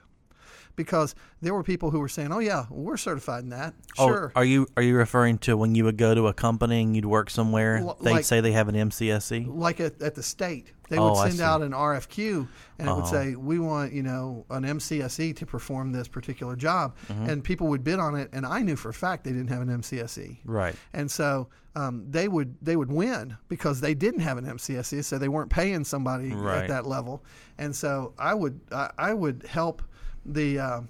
[0.76, 4.32] Because there were people who were saying, "Oh yeah, we're certified in that." Oh, Sure.
[4.36, 7.04] are you are you referring to when you would go to a company and you'd
[7.06, 7.78] work somewhere?
[7.78, 9.46] L- they'd like- say they have an MCSE.
[9.48, 12.46] like at, at the state, they Oh, would send out an RFQ,
[12.78, 13.10] and it would Uh-huh.
[13.10, 17.30] say, "We want you know an MCSE to perform this particular job," Mm-hmm.
[17.30, 18.28] and people would bid on it.
[18.32, 20.74] And I knew for a fact they didn't have an MCSE, Right.
[20.92, 25.16] and so um, they would they would win because they didn't have an MCSE, so
[25.16, 26.62] they weren't paying somebody Right.
[26.64, 27.24] at that level.
[27.56, 29.80] And so I would I, I would help
[30.26, 30.58] the.
[30.58, 30.80] Uh,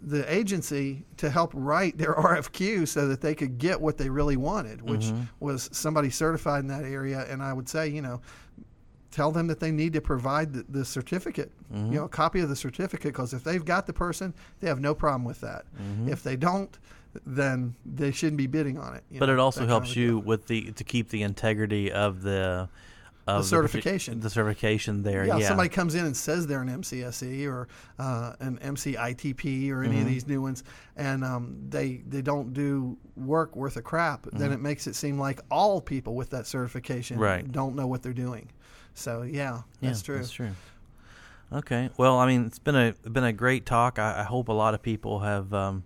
[0.00, 4.36] the agency to help write their RFQ so that they could get what they really
[4.36, 5.22] wanted, which Mm-hmm.
[5.40, 7.26] was somebody certified in that area.
[7.30, 8.20] And I would say, you know,
[9.16, 11.92] tell them that they need to provide the, the certificate, Mm-hmm.
[11.92, 14.78] you know, a copy of the certificate, because if they've got the person, they have
[14.78, 15.64] no problem with that.
[15.82, 16.08] Mm-hmm.
[16.10, 16.78] If they don't,
[17.26, 19.02] then they shouldn't be bidding on it.
[19.10, 21.22] you But know, it also that kind helps of you with the to keep the
[21.22, 22.68] integrity of the
[23.26, 24.20] of The certification.
[24.20, 25.24] the certification there.
[25.26, 25.48] Yeah, Yeah.
[25.48, 27.66] somebody comes in and says they're an MCSE or
[27.98, 30.02] uh, an MCITP or any Mm-hmm.
[30.02, 30.62] of these new ones,
[30.96, 34.26] and um, they they don't do work worth a crap.
[34.32, 37.24] Then it makes it seem like all people with that certification Mm-hmm.
[37.24, 37.50] Right.
[37.50, 38.48] don't know what they're doing.
[38.96, 40.16] So yeah, Yeah, that's true.
[40.16, 40.50] That's true.
[41.52, 41.90] Okay.
[41.96, 43.98] Well, I mean, it's been a been a great talk.
[43.98, 45.84] I, I hope a lot of people have um,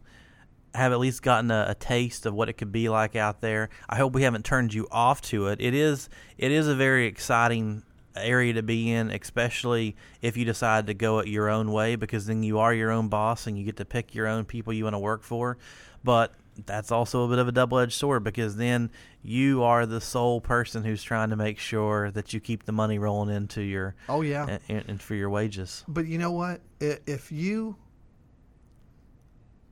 [0.74, 3.68] have at least gotten a, a taste of what it could be like out there.
[3.88, 5.61] I hope we haven't turned you off to it.
[5.61, 6.08] It is
[6.38, 7.82] it is a very exciting
[8.16, 12.26] area to be in, especially if you decide to go it your own way, because
[12.26, 14.84] then you are your own boss and you get to pick your own people you
[14.84, 15.58] want to work for.
[16.02, 16.32] But
[16.66, 18.90] that's also a bit of a double edged sword because then
[19.22, 22.98] you are the sole person who's trying to make sure that you keep the money
[22.98, 24.58] rolling into your Oh yeah.
[24.68, 25.84] and, and for your wages.
[25.88, 26.61] But you know what?
[26.80, 27.76] If you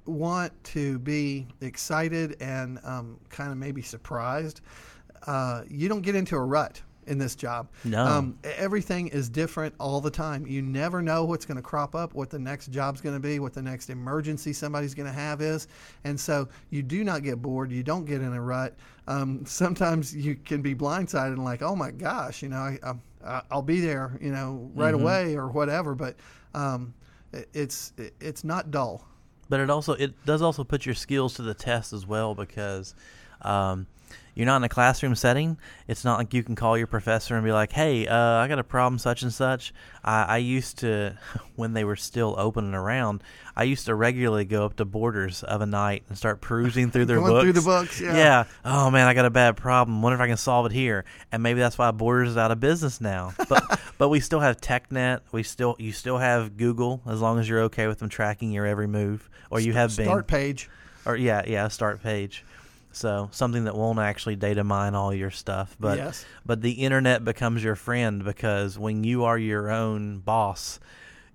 [0.07, 4.61] want to be excited and um, kind of maybe surprised,
[5.26, 7.68] uh, you don't get into a rut in this job.
[7.84, 8.04] No.
[8.04, 10.46] Um, everything is different all the time.
[10.46, 13.38] You never know what's going to crop up, what the next job's going to be,
[13.40, 15.66] what the next emergency somebody's going to have is.
[16.04, 17.72] And so you do not get bored.
[17.72, 18.74] You don't get in a rut.
[19.09, 22.78] Um, sometimes you can be blindsided and like, oh my gosh, you know, I,
[23.24, 25.94] I, I'll be there, you know, right away or whatever.
[25.94, 26.16] But
[26.54, 26.94] um,
[27.32, 29.04] it- it's it- it's not dull.
[29.50, 32.94] But it also it does also put your skills to the test as well because
[33.42, 33.86] um,
[34.39, 35.59] you're not in a classroom setting.
[35.89, 38.61] It's not like you can call your professor and be like, "Hey, uh, I got
[38.61, 39.74] a problem, such and such."
[40.05, 41.18] I, I used to,
[41.57, 43.24] when they were still open and around,
[43.57, 47.05] I used to regularly go up to Borders of a night and start perusing through
[47.07, 47.43] their Going books.
[47.43, 48.16] through the books, yeah.
[48.16, 48.45] yeah.
[48.64, 50.03] Oh man, I got a bad problem.
[50.03, 51.05] Wonder if I can solve it here.
[51.32, 53.32] And maybe that's why Borders is out of business now.
[53.49, 55.22] But but we still have TechNet.
[55.32, 58.66] We still you still have Google as long as you're okay with them tracking your
[58.66, 59.28] every move.
[59.51, 60.07] Or you have Bing.
[60.07, 60.70] Start page.
[61.05, 62.45] Or yeah, yeah, start page.
[62.99, 66.26] So something that won't actually data mine all your stuff, but Yes.
[66.44, 70.80] but the internet becomes your friend because when you are your own boss,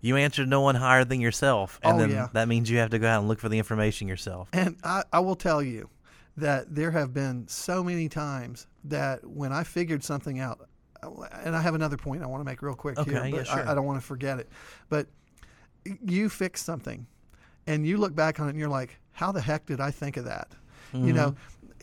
[0.01, 2.28] you answer no one higher than yourself, and Oh, then yeah.
[2.34, 4.49] that means you have to go out and look for the information yourself.
[4.51, 5.89] And I, I will tell you
[6.36, 10.68] that there have been so many times that when I figured something out,
[11.45, 13.47] and I have another point I want to make real quick Okay, here, yeah, but
[13.47, 13.68] sure.
[13.68, 14.49] I, I don't want to forget it.
[14.89, 15.07] But
[16.03, 17.07] you fix something,
[17.68, 20.18] and you look back on it, and you're like, "How the heck did I think
[20.18, 20.49] of that?"
[20.91, 21.16] You mm-hmm.
[21.16, 21.36] know,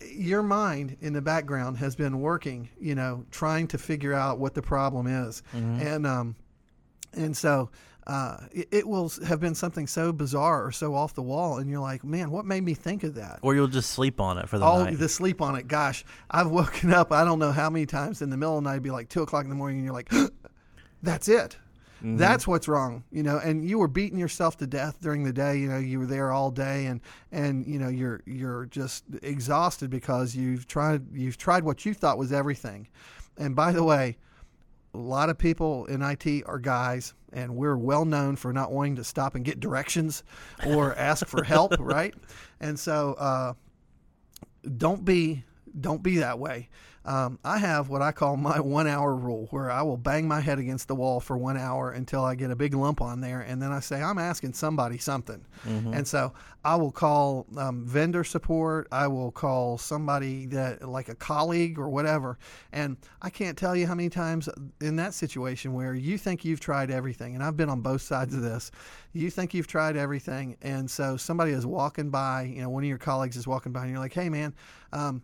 [0.09, 4.55] your mind in the background has been working, you know, trying to figure out what
[4.55, 6.37] the problem is, and um,
[7.13, 7.71] and so
[8.07, 11.71] uh, it, it will have been something so bizarre or so off the wall, and
[11.71, 13.39] you're like, man, what made me think of that?
[13.43, 14.99] Or you'll just sleep on it for the Oh, night.
[14.99, 15.69] the sleep on it.
[15.69, 17.13] Gosh, I've woken up.
[17.13, 19.09] I don't know how many times in the middle of the night, it'd be like
[19.11, 20.11] two o'clock in the morning, and you're like,
[21.03, 21.57] that's it.
[22.01, 22.17] Mm-hmm.
[22.17, 23.39] That's what's wrong, you know.
[23.39, 25.59] And you were beating yourself to death during the day.
[25.59, 29.91] You know, you were there all day, and and you know you're you're just exhausted
[29.91, 32.89] because you've tried you've tried what you thought was everything.
[33.37, 34.17] And by the way,
[34.95, 38.97] a lot of people in IT are guys, and we're well known for not wanting
[38.97, 40.25] to stop and get directions
[40.67, 42.15] or ask for help, right?
[42.61, 43.53] And so, uh,
[44.77, 45.45] don't be
[45.81, 46.69] don't be that way.
[47.05, 50.41] Um, I have what I call my one hour rule, where I will bang my
[50.41, 53.41] head against the wall for one hour until I get a big lump on there,
[53.41, 55.45] and then I say I'm asking somebody something,
[55.95, 56.33] and so
[56.65, 58.87] I will call um, vendor support.
[58.93, 62.39] I will call somebody that like a colleague or whatever,
[62.73, 64.49] and I can't tell you how many times
[64.81, 68.35] in that situation where you think you've tried everything, and I've been on both sides
[68.35, 68.71] of this.
[69.13, 72.89] You think you've tried everything, and so somebody is walking by, you know, one of
[72.89, 74.55] your colleagues is walking by, and you're like, "Hey, man."
[74.93, 75.23] Um,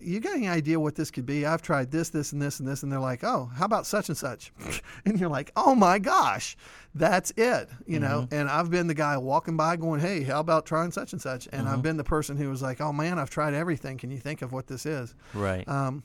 [0.00, 1.46] you got any idea what this could be?
[1.46, 4.08] I've tried this, this, and this, and this, and they're like, "Oh, how about such
[4.08, 4.52] and such?"
[5.04, 6.56] and you're like, "Oh my gosh,
[6.94, 8.22] that's it," you know.
[8.22, 8.34] Mm-hmm.
[8.34, 11.48] And I've been the guy walking by, going, "Hey, how about trying such and such?"
[11.52, 11.82] And I've mm-hmm.
[11.82, 13.96] been the person who was like, "Oh man, I've tried everything.
[13.96, 15.66] Can you think of what this is?" right.
[15.68, 16.02] Um,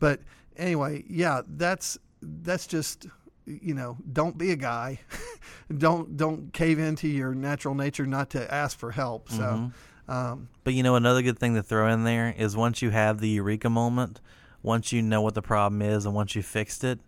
[0.00, 0.20] but
[0.56, 3.06] anyway, yeah, that's that's just
[3.46, 5.00] you know, don't be a guy.
[5.78, 9.30] don't don't cave into your natural nature not to ask for help.
[9.30, 9.42] So.
[9.42, 9.68] Mm-hmm.
[10.08, 13.20] Um, But you know, another good thing to throw in there is once you have
[13.20, 14.20] the eureka moment,
[14.62, 16.98] once you know what the problem is, and once you fixed it.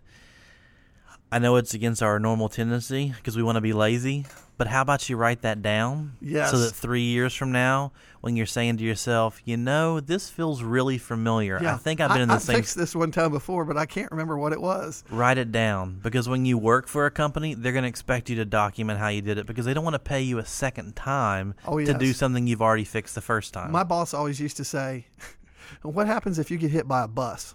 [1.31, 4.27] I know it's against our normal tendency because we want to be lazy,
[4.57, 6.17] but how about you write that down?
[6.21, 6.51] Yes.
[6.51, 10.63] So that three years from now, when you're saying to yourself, you know, this feels
[10.63, 11.59] really familiar.
[11.63, 12.57] I think I've been in the I same.
[12.57, 15.05] fixed this one time before, but I can't remember what it was.
[15.11, 18.37] Write it down because when you work for a company, they're going to expect you
[18.37, 20.95] to document how you did it because they don't want to pay you a second
[20.97, 23.73] time Oh, to do something you've already fixed the first time.
[23.73, 25.07] My boss always used to say,
[25.83, 27.55] "What happens if you get hit by a bus?"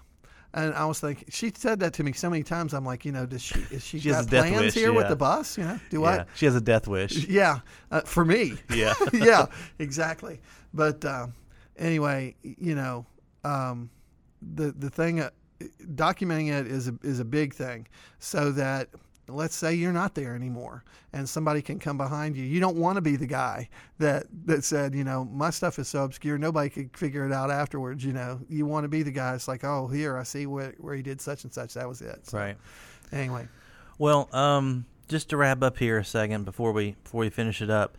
[0.54, 2.74] And I was thinking, she said that to me so many times.
[2.74, 5.08] I'm like, you know, does she is she, She has got plans wish, here with
[5.08, 5.58] the bus?
[5.58, 7.28] You know, do yeah, she has a death wish.
[7.30, 7.60] Yeah,
[7.91, 8.56] uh, for me.
[8.74, 8.95] Yeah.
[9.14, 9.45] yeah,
[9.78, 10.39] exactly.
[10.73, 11.28] But uh,
[11.78, 13.06] anyway, you know,
[13.44, 13.90] um,
[14.56, 15.30] the the thing, uh,
[15.94, 17.88] documenting it is a, is a big thing,
[18.18, 18.90] so that
[19.30, 20.84] let's say you're not there anymore,
[21.14, 22.43] and somebody can come behind you.
[22.43, 25.88] You don't want to be the guy that that said, you know, my stuff is
[25.88, 28.03] so obscure, nobody could figure it out afterwards.
[28.03, 29.35] You know, you want to be the guy.
[29.35, 31.73] It's like, oh, here I see where where he did such and such.
[31.76, 32.27] That was it.
[32.27, 32.57] So, Right.
[33.11, 33.47] Anyway,
[33.97, 37.69] Well, um, just to wrap up here a second before we before we finish it
[37.69, 37.97] up,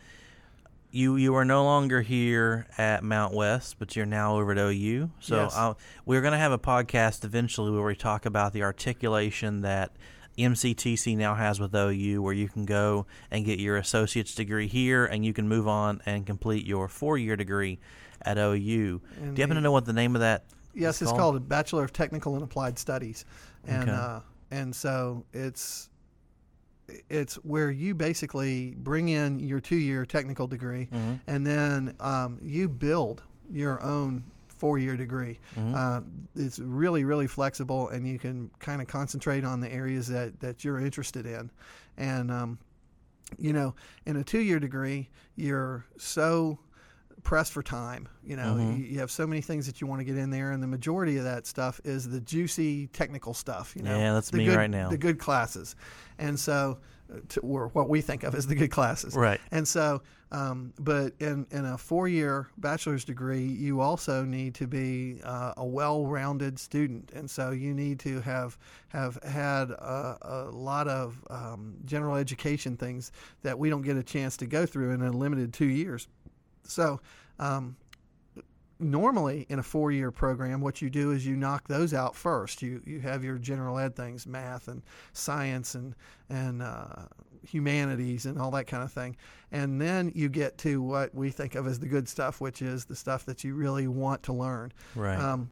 [0.92, 5.10] you you are no longer here at Mountwest, but you're now over at OU.
[5.20, 5.56] So Yes.
[5.56, 9.92] I'll, we're going to have a podcast eventually where we talk about the articulation that
[10.40, 15.04] MCTC now has with OU, where you can go and get your associate's degree here,
[15.06, 17.78] and you can move on and complete your four-year degree
[18.22, 19.00] at OU.
[19.20, 20.44] And Do you happen to know what the name of that?
[20.74, 23.24] Yes, it's called a Bachelor of Technical and Applied Studies,
[23.66, 23.92] and Okay.
[23.92, 25.88] uh, and so it's
[27.08, 31.20] it's where you basically bring in your two year technical degree, Mhm.
[31.28, 34.24] and then um, you build your own
[34.60, 35.40] four year degree.
[35.56, 35.74] Mhm.
[35.74, 36.02] Uh,
[36.36, 40.62] it's really really flexible, and you can kind of concentrate on the areas that that
[40.64, 41.50] you're interested in,
[41.96, 42.58] and um,
[43.38, 43.74] you know,
[44.06, 46.58] in a two year degree, you're so
[47.22, 48.08] pressed for time.
[48.24, 48.78] You know, Mhm.
[48.78, 50.66] you, you have so many things that you want to get in there, and the
[50.66, 53.74] majority of that stuff is the juicy technical stuff.
[53.76, 54.88] You know, Yeah, that's the me good, right now.
[54.90, 55.74] The good classes,
[56.18, 56.78] and so,
[57.30, 59.14] to, or what we think of as the good classes.
[59.14, 59.40] Right.
[59.50, 64.66] And so, um, but in, in a four year bachelor's degree, you also need to
[64.66, 67.10] be uh, a well rounded student.
[67.14, 68.56] And so you need to have,
[68.88, 73.12] have had a, a lot of um, general education things
[73.42, 76.06] that we don't get a chance to go through in a limited two years.
[76.64, 77.00] So,
[77.38, 77.76] um,
[78.80, 82.62] normally in a four year program, what you do is you knock those out first.
[82.62, 84.82] You you have your general ed things, math and
[85.12, 85.94] science and
[86.28, 87.04] and uh,
[87.46, 89.16] humanities and all that kind of thing,
[89.52, 92.84] and then you get to what we think of as the good stuff, which is
[92.84, 94.72] the stuff that you really want to learn.
[94.94, 95.18] Right.
[95.18, 95.50] Um,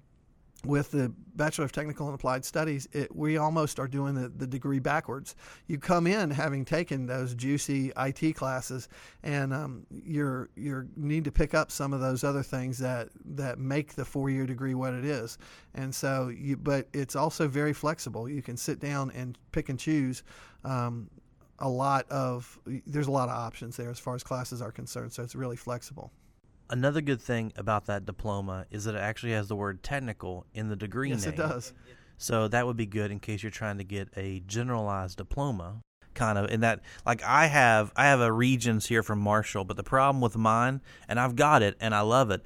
[0.64, 4.46] with the Bachelor of Technical and Applied Studies, it, we almost are doing the, the
[4.46, 5.36] degree backwards.
[5.68, 8.88] You come in having taken those juicy IT classes,
[9.22, 13.58] and um, you're you need to pick up some of those other things that that
[13.58, 15.38] make the four year degree what it is.
[15.74, 18.28] And so, you but it's also very flexible.
[18.28, 20.24] You can sit down and pick and choose.
[20.64, 21.08] Um,
[21.60, 25.12] a lot of there's a lot of options there as far as classes are concerned,
[25.12, 26.12] so it's really flexible.
[26.70, 30.68] Another good thing about that diploma is that it actually has the word technical in
[30.68, 31.34] the degree Yes, name.
[31.36, 31.74] Yes, it does.
[32.18, 35.82] So that would be good in case you're trying to get a generalized diploma.
[36.14, 39.76] Kind of in that, like I have, I have a Regents here from Marshall, but
[39.76, 42.42] the problem with mine, and I've got it, and I love it.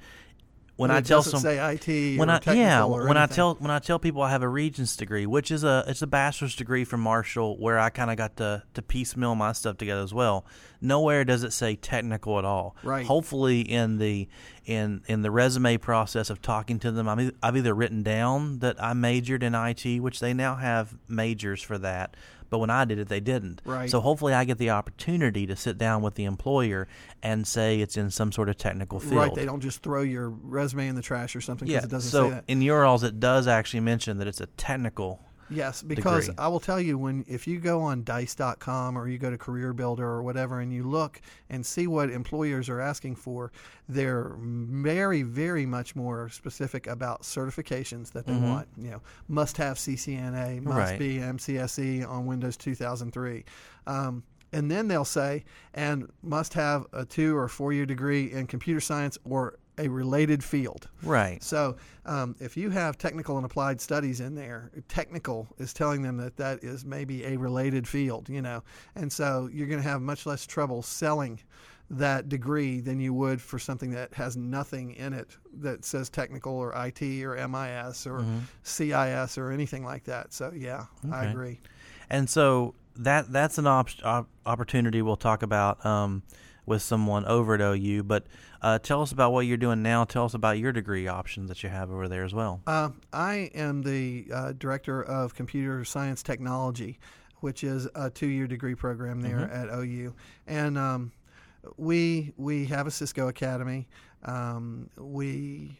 [0.75, 3.69] When I tell some, say IT when or I technical yeah, when I tell when
[3.69, 6.83] I tell people I have a Regents degree, which is a it's a bachelor's degree
[6.83, 10.45] from Marshall, where I kind of got to to piecemeal my stuff together as well.
[10.81, 12.75] Nowhere does it say technical at all.
[12.83, 13.05] Right.
[13.05, 14.27] Hopefully, in the
[14.65, 18.59] in in the resume process of talking to them, I'm, e- I've either written down
[18.59, 22.15] that I majored in IT, which they now have majors for that.
[22.53, 23.63] But when I did it, they didn't.
[23.65, 23.89] Right.
[23.89, 26.87] So hopefully, I get the opportunity to sit down with the employer
[27.23, 29.13] and say it's in some sort of technical field.
[29.15, 31.87] Right, they don't just throw your resume in the trash or something because Yeah.
[31.87, 32.43] it doesn't so say that.
[32.47, 35.19] in URLs, it does actually mention that it's a technical.
[35.53, 36.35] Yes, because degree.
[36.43, 39.73] I will tell you when if you go on dice.com or you go to career
[39.73, 43.51] builder or whatever and you look and see what employers are asking for,
[43.87, 48.49] they're very very much more specific about certifications that they Mhm.
[48.49, 48.67] want.
[48.77, 50.99] You know, must have CCNA, must Right.
[50.99, 53.45] be MCSE on Windows 2003.
[53.87, 58.45] Um, and then they'll say, and must have a two or four year degree in
[58.47, 60.89] computer science or a related field.
[61.01, 61.41] Right.
[61.41, 66.17] So, um, if you have technical and applied studies in there, technical is telling them
[66.17, 68.63] that that is maybe a related field, you know,
[68.95, 71.39] and so you're going to have much less trouble selling
[71.89, 76.53] that degree than you would for something that has nothing in it that says technical
[76.53, 78.25] or IT or MIS or
[78.63, 80.33] CIS or anything like that.
[80.33, 81.59] So, yeah, I agree.
[82.09, 86.23] And so that that's an op- op- opportunity we'll talk about um,
[86.65, 88.03] with someone over at OU.
[88.03, 88.25] But
[88.61, 90.03] uh, tell us about what you're doing now.
[90.03, 92.61] Tell us about your degree options that you have over there as well.
[92.65, 96.99] Uh, I am the uh, director of computer science technology,
[97.41, 100.13] which is a two-year degree program there at OU,
[100.47, 101.11] and um,
[101.77, 103.87] we we have a Cisco Academy.
[104.23, 105.79] Um, we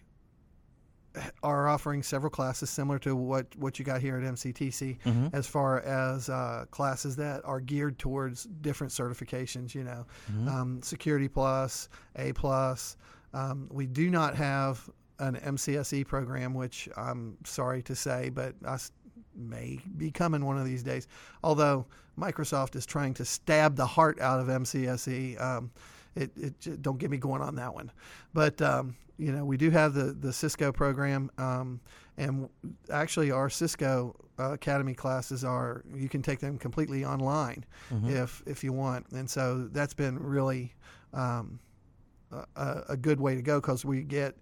[1.43, 5.33] are offering several classes similar to what, what you got here at MCTC Mhm.
[5.33, 10.05] as far as uh, classes that are geared towards different certifications, you know,
[10.47, 12.97] um, Security Plus, A Plus.
[13.33, 18.73] Um, we do not have an MCSE program, which I'm sorry to say, but I
[18.75, 18.91] s-
[19.35, 21.07] may be coming one of these days.
[21.43, 21.85] Although
[22.19, 25.71] Microsoft is trying to stab the heart out of MCSE, um,
[26.15, 27.91] it, it don't get me going on that one.
[28.33, 31.79] But um, you know, we do have the the Cisco program, um,
[32.17, 32.49] and
[32.91, 37.65] actually our Cisco uh, Academy classes are you can take them completely online
[38.09, 40.73] if if you want, and so that's been really
[41.13, 41.59] um,
[42.55, 44.35] a, a good way to go because we get,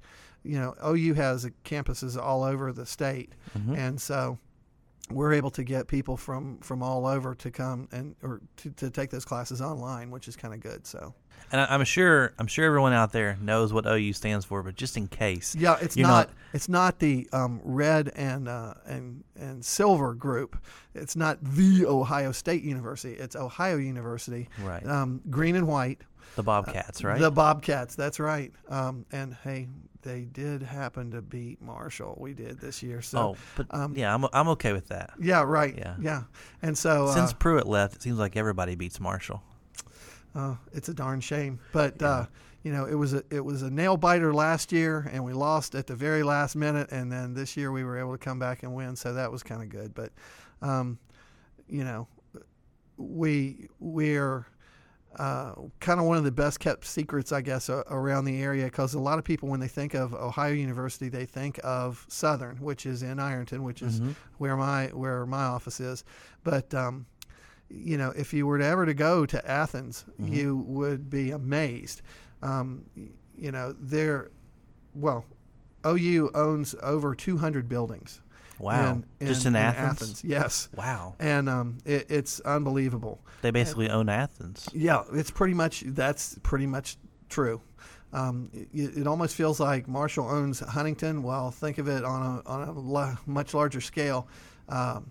[0.43, 3.33] you know, OU has campuses all over the state,
[3.75, 4.37] and so
[5.09, 8.89] we're able to get people from from all over to come and or to, to
[8.89, 10.87] take those classes online, which is kind of good.
[10.87, 11.13] So.
[11.51, 14.75] And I, I'm sure I'm sure everyone out there knows what OU stands for, but
[14.75, 19.23] just in case, Yeah, it's not, not- It's not the um, red and uh, and
[19.39, 20.57] and silver group.
[20.93, 23.13] It's not the Ohio State University.
[23.13, 24.49] It's Ohio University.
[24.61, 24.85] Right.
[24.85, 26.01] Um, green and white.
[26.35, 27.19] the Bobcats, right?
[27.19, 27.95] The Bobcats.
[27.95, 28.51] That's right.
[28.69, 29.67] Um, and hey,
[30.01, 32.17] they did happen to beat Marshall.
[32.19, 33.01] We did this year.
[33.01, 33.17] So.
[33.19, 35.11] oh, but um, yeah, I'm I'm okay with that.
[35.21, 35.43] Yeah.
[35.43, 35.77] Right.
[35.77, 35.95] Yeah.
[36.01, 36.23] Yeah.
[36.61, 37.05] And so.
[37.05, 39.41] Uh, Since Pruitt left, it seems like everybody beats Marshall.
[40.33, 42.25] Uh, it's a darn shame, but uh,
[42.63, 45.75] you know it was a it was a nail biter last year, and we lost
[45.75, 48.63] at the very last minute, and then this year we were able to come back
[48.63, 49.93] and win, so that was kind of good.
[49.93, 50.11] But
[50.61, 50.97] um,
[51.67, 52.07] you know,
[52.97, 54.45] we we're
[55.17, 58.63] uh, kind of one of the best kept secrets, I guess, uh, around the area
[58.65, 62.55] because a lot of people, when they think of Ohio University, they think of Southern,
[62.57, 64.15] which is in Ironton, which is Mhm.
[64.37, 66.05] where my where my office is.
[66.45, 67.05] But um,
[67.73, 70.31] you know, if you were to ever to go to Athens, Mhm.
[70.33, 72.01] you would be amazed.
[72.41, 72.83] Um,
[73.37, 74.29] you know, there,
[74.93, 75.25] well,
[75.85, 78.21] OU owns over 200 buildings.
[78.59, 80.23] Wow, just in, Athens?
[80.23, 83.19] Yes, Wow, and um, it, it's unbelievable.
[83.41, 84.69] they basically own Athens.
[84.71, 87.61] Yeah, it's pretty much that's pretty much true.
[88.13, 91.23] Um, it, it almost feels like Marshall owns Huntington.
[91.23, 94.27] Well, think of it on a on a la- much larger scale.
[94.69, 95.09] Um,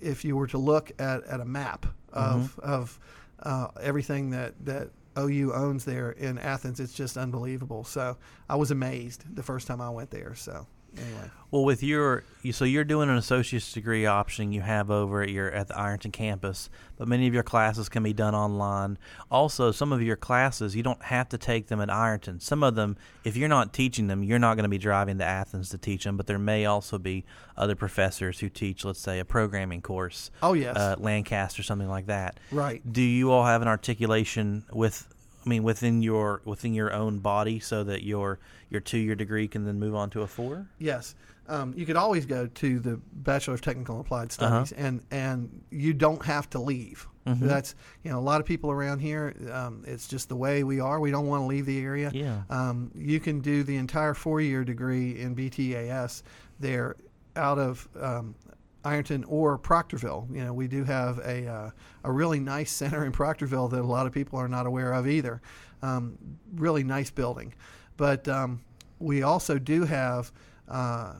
[0.00, 3.00] if you were to look at, at a map of of
[3.42, 7.84] uh, everything that that OU owns there in Athens, it's just unbelievable.
[7.84, 8.16] So
[8.48, 10.34] I was amazed the first time I went there.
[10.34, 10.66] So
[10.96, 15.22] anyway, Well, with your you- so you're doing an associate's degree option you have over
[15.22, 18.98] at your at the Ironton campus, but many of your classes can be done online.
[19.30, 22.40] Also, some of your classes you don't have to take them at Ironton.
[22.40, 25.24] Some of them, if you're not teaching them, you're not going to be driving to
[25.24, 26.16] Athens to teach them.
[26.16, 27.24] But there may also be
[27.56, 32.06] other professors who teach, let's say, a programming course, oh yes, uh, Lancaster, something like
[32.06, 32.40] that.
[32.50, 32.80] right.
[32.90, 35.06] Do you all have an articulation with?
[35.44, 38.38] I mean, within your within your own body, so that your
[38.70, 40.66] your two year degree can then move on to a four.
[40.78, 41.14] Yes.
[41.48, 44.64] Um, you could always go to the Bachelor of Technical Applied Uh-huh.
[44.64, 47.08] Studies, and, and you don't have to leave.
[47.26, 47.40] Mhm.
[47.40, 47.74] That's
[48.04, 49.34] you know a lot of people around here.
[49.52, 51.00] Um, it's just the way we are.
[51.00, 52.10] We don't want to leave the area.
[52.14, 52.42] Yeah.
[52.48, 56.22] Um, you can do the entire four-year degree in BTAS
[56.60, 56.96] there
[57.36, 58.34] out of um,
[58.84, 60.26] Ironton or Proctorville.
[60.34, 61.70] You know, we do have a uh,
[62.04, 65.06] a really nice center in Proctorville that a lot of people are not aware of
[65.06, 65.40] either.
[65.82, 66.16] Um,
[66.54, 67.54] really nice building,
[67.96, 68.60] but um,
[68.98, 70.30] we also do have
[70.68, 71.14] uh,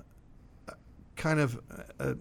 [1.17, 1.61] kind of
[1.99, 2.15] uh,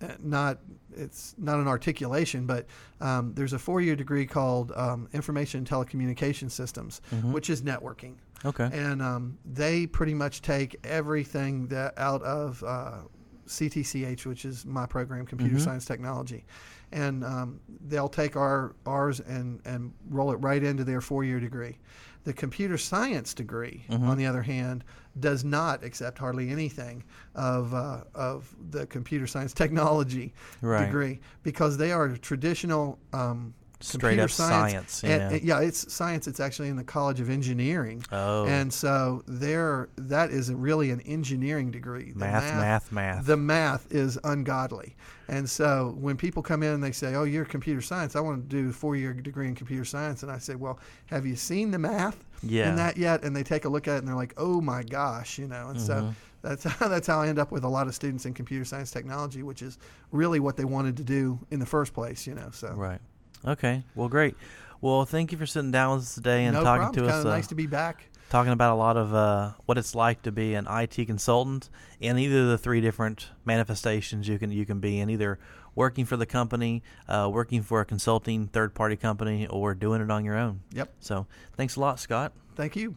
[0.00, 0.58] uh, not
[0.96, 2.66] it's not an articulation, but
[3.00, 7.32] um, there's a four-year degree called um, Information and Telecommunication Systems, Mhm.
[7.32, 8.14] which is networking
[8.44, 8.68] Okay.
[8.72, 12.98] and um, they pretty much take everything that out of uh,
[13.46, 15.60] CTCH, which is my program, Computer Mhm.
[15.64, 16.44] Science Technology,
[16.92, 21.40] and um, they'll take our ours and and roll it right into their four year
[21.40, 21.78] degree.
[22.24, 24.08] The computer science degree, Mhm.
[24.08, 24.82] on the other hand,
[25.20, 27.04] does not accept hardly anything
[27.34, 30.86] of uh, of the computer science technology Right.
[30.86, 33.52] degree because they are traditional um,
[33.84, 35.04] Straight computer up science.
[35.04, 35.58] and- yeah.
[35.60, 36.26] yeah, it's science.
[36.26, 38.02] It's actually in the College of Engineering.
[38.12, 38.46] oh.
[38.46, 42.12] And so there, that is really an engineering degree.
[42.12, 43.26] The math, math, math.
[43.26, 44.96] The math is ungodly.
[45.28, 48.14] And so when people come in and they say, "Oh, you're computer science.
[48.16, 51.24] I want to do a four-year degree in computer science," and I say, "Well, have
[51.24, 52.68] you seen the math yeah.
[52.68, 54.82] in that yet?" And they take a look at it and they're like, "Oh my
[54.82, 55.68] gosh," you know.
[55.68, 56.14] And so Mhm.
[56.42, 58.90] that's how that's how I end up with a lot of students in computer science
[58.90, 59.78] technology, which is
[60.12, 62.50] really what they wanted to do in the first place, you know.
[62.52, 63.00] So Right.
[63.46, 63.84] Okay.
[63.94, 64.36] Well, great.
[64.80, 67.06] Well, thank you for sitting down with us today and no talking problem.
[67.06, 67.24] to Kind us.
[67.26, 68.10] uh, nice to be back.
[68.30, 72.18] talking about a lot of uh, what it's like to be an IT consultant in
[72.18, 75.38] either of the three different manifestations you can you can be in, either
[75.74, 80.10] working for the company, uh, working for a consulting third party company, or doing it
[80.10, 80.60] on your own.
[80.72, 80.92] Yep.
[81.00, 81.26] So,
[81.56, 82.32] thanks a lot, Scott.
[82.54, 82.94] Thank you.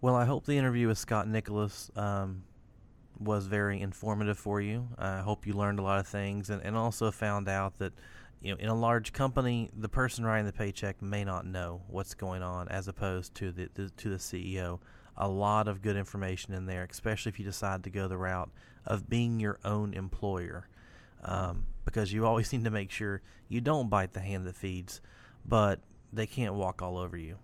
[0.00, 2.44] Well, I hope the interview with Scott Nicholas um,
[3.18, 4.88] was very informative for you.
[4.98, 7.92] I hope you learned a lot of things and, and also found out that
[8.44, 12.12] you know in a large company, the person writing the paycheck may not know what's
[12.12, 14.80] going on as opposed to the, the to the CEO.
[15.16, 18.50] A lot of good information in there, especially if you decide to go the route
[18.84, 20.68] of being your own employer,
[21.24, 25.00] um, because you always need to make sure you don't bite the hand that feeds,
[25.46, 25.80] but
[26.12, 27.38] they can't walk all over you.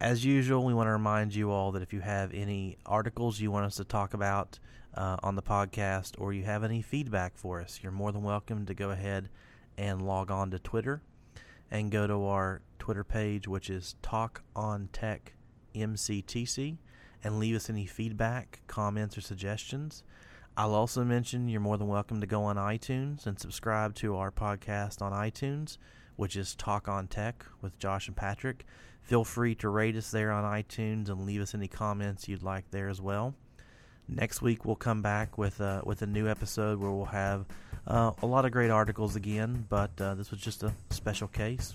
[0.00, 3.50] As usual, we want to remind you all that if you have any articles you
[3.50, 4.60] want us to talk about
[4.94, 8.66] uh, on the podcast or you have any feedback for us, you're more than welcome
[8.66, 9.28] to go ahead
[9.76, 11.02] and log on to Twitter
[11.70, 15.34] and go to our Twitter page, which is Talk on Tech
[15.74, 16.76] MCTC,
[17.24, 20.02] and leave us any feedback, comments, or suggestions.
[20.56, 24.30] I'll also mention you're more than welcome to go on iTunes and subscribe to our
[24.30, 25.78] podcast on iTunes,
[26.16, 28.66] which is Talk on Tech with Josh and Patrick.
[29.00, 32.70] Feel free to rate us there on iTunes and leave us any comments you'd like
[32.70, 33.34] there as well.
[34.08, 37.46] Next week we'll come back with uh, with a new episode where we'll have
[37.86, 41.74] uh, a lot of great articles again, but uh, this was just a special case.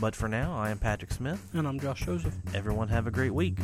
[0.00, 1.50] But for now, I am Patrick Smith.
[1.52, 2.34] And I'm Josh Joseph.
[2.54, 3.58] Everyone have a great week.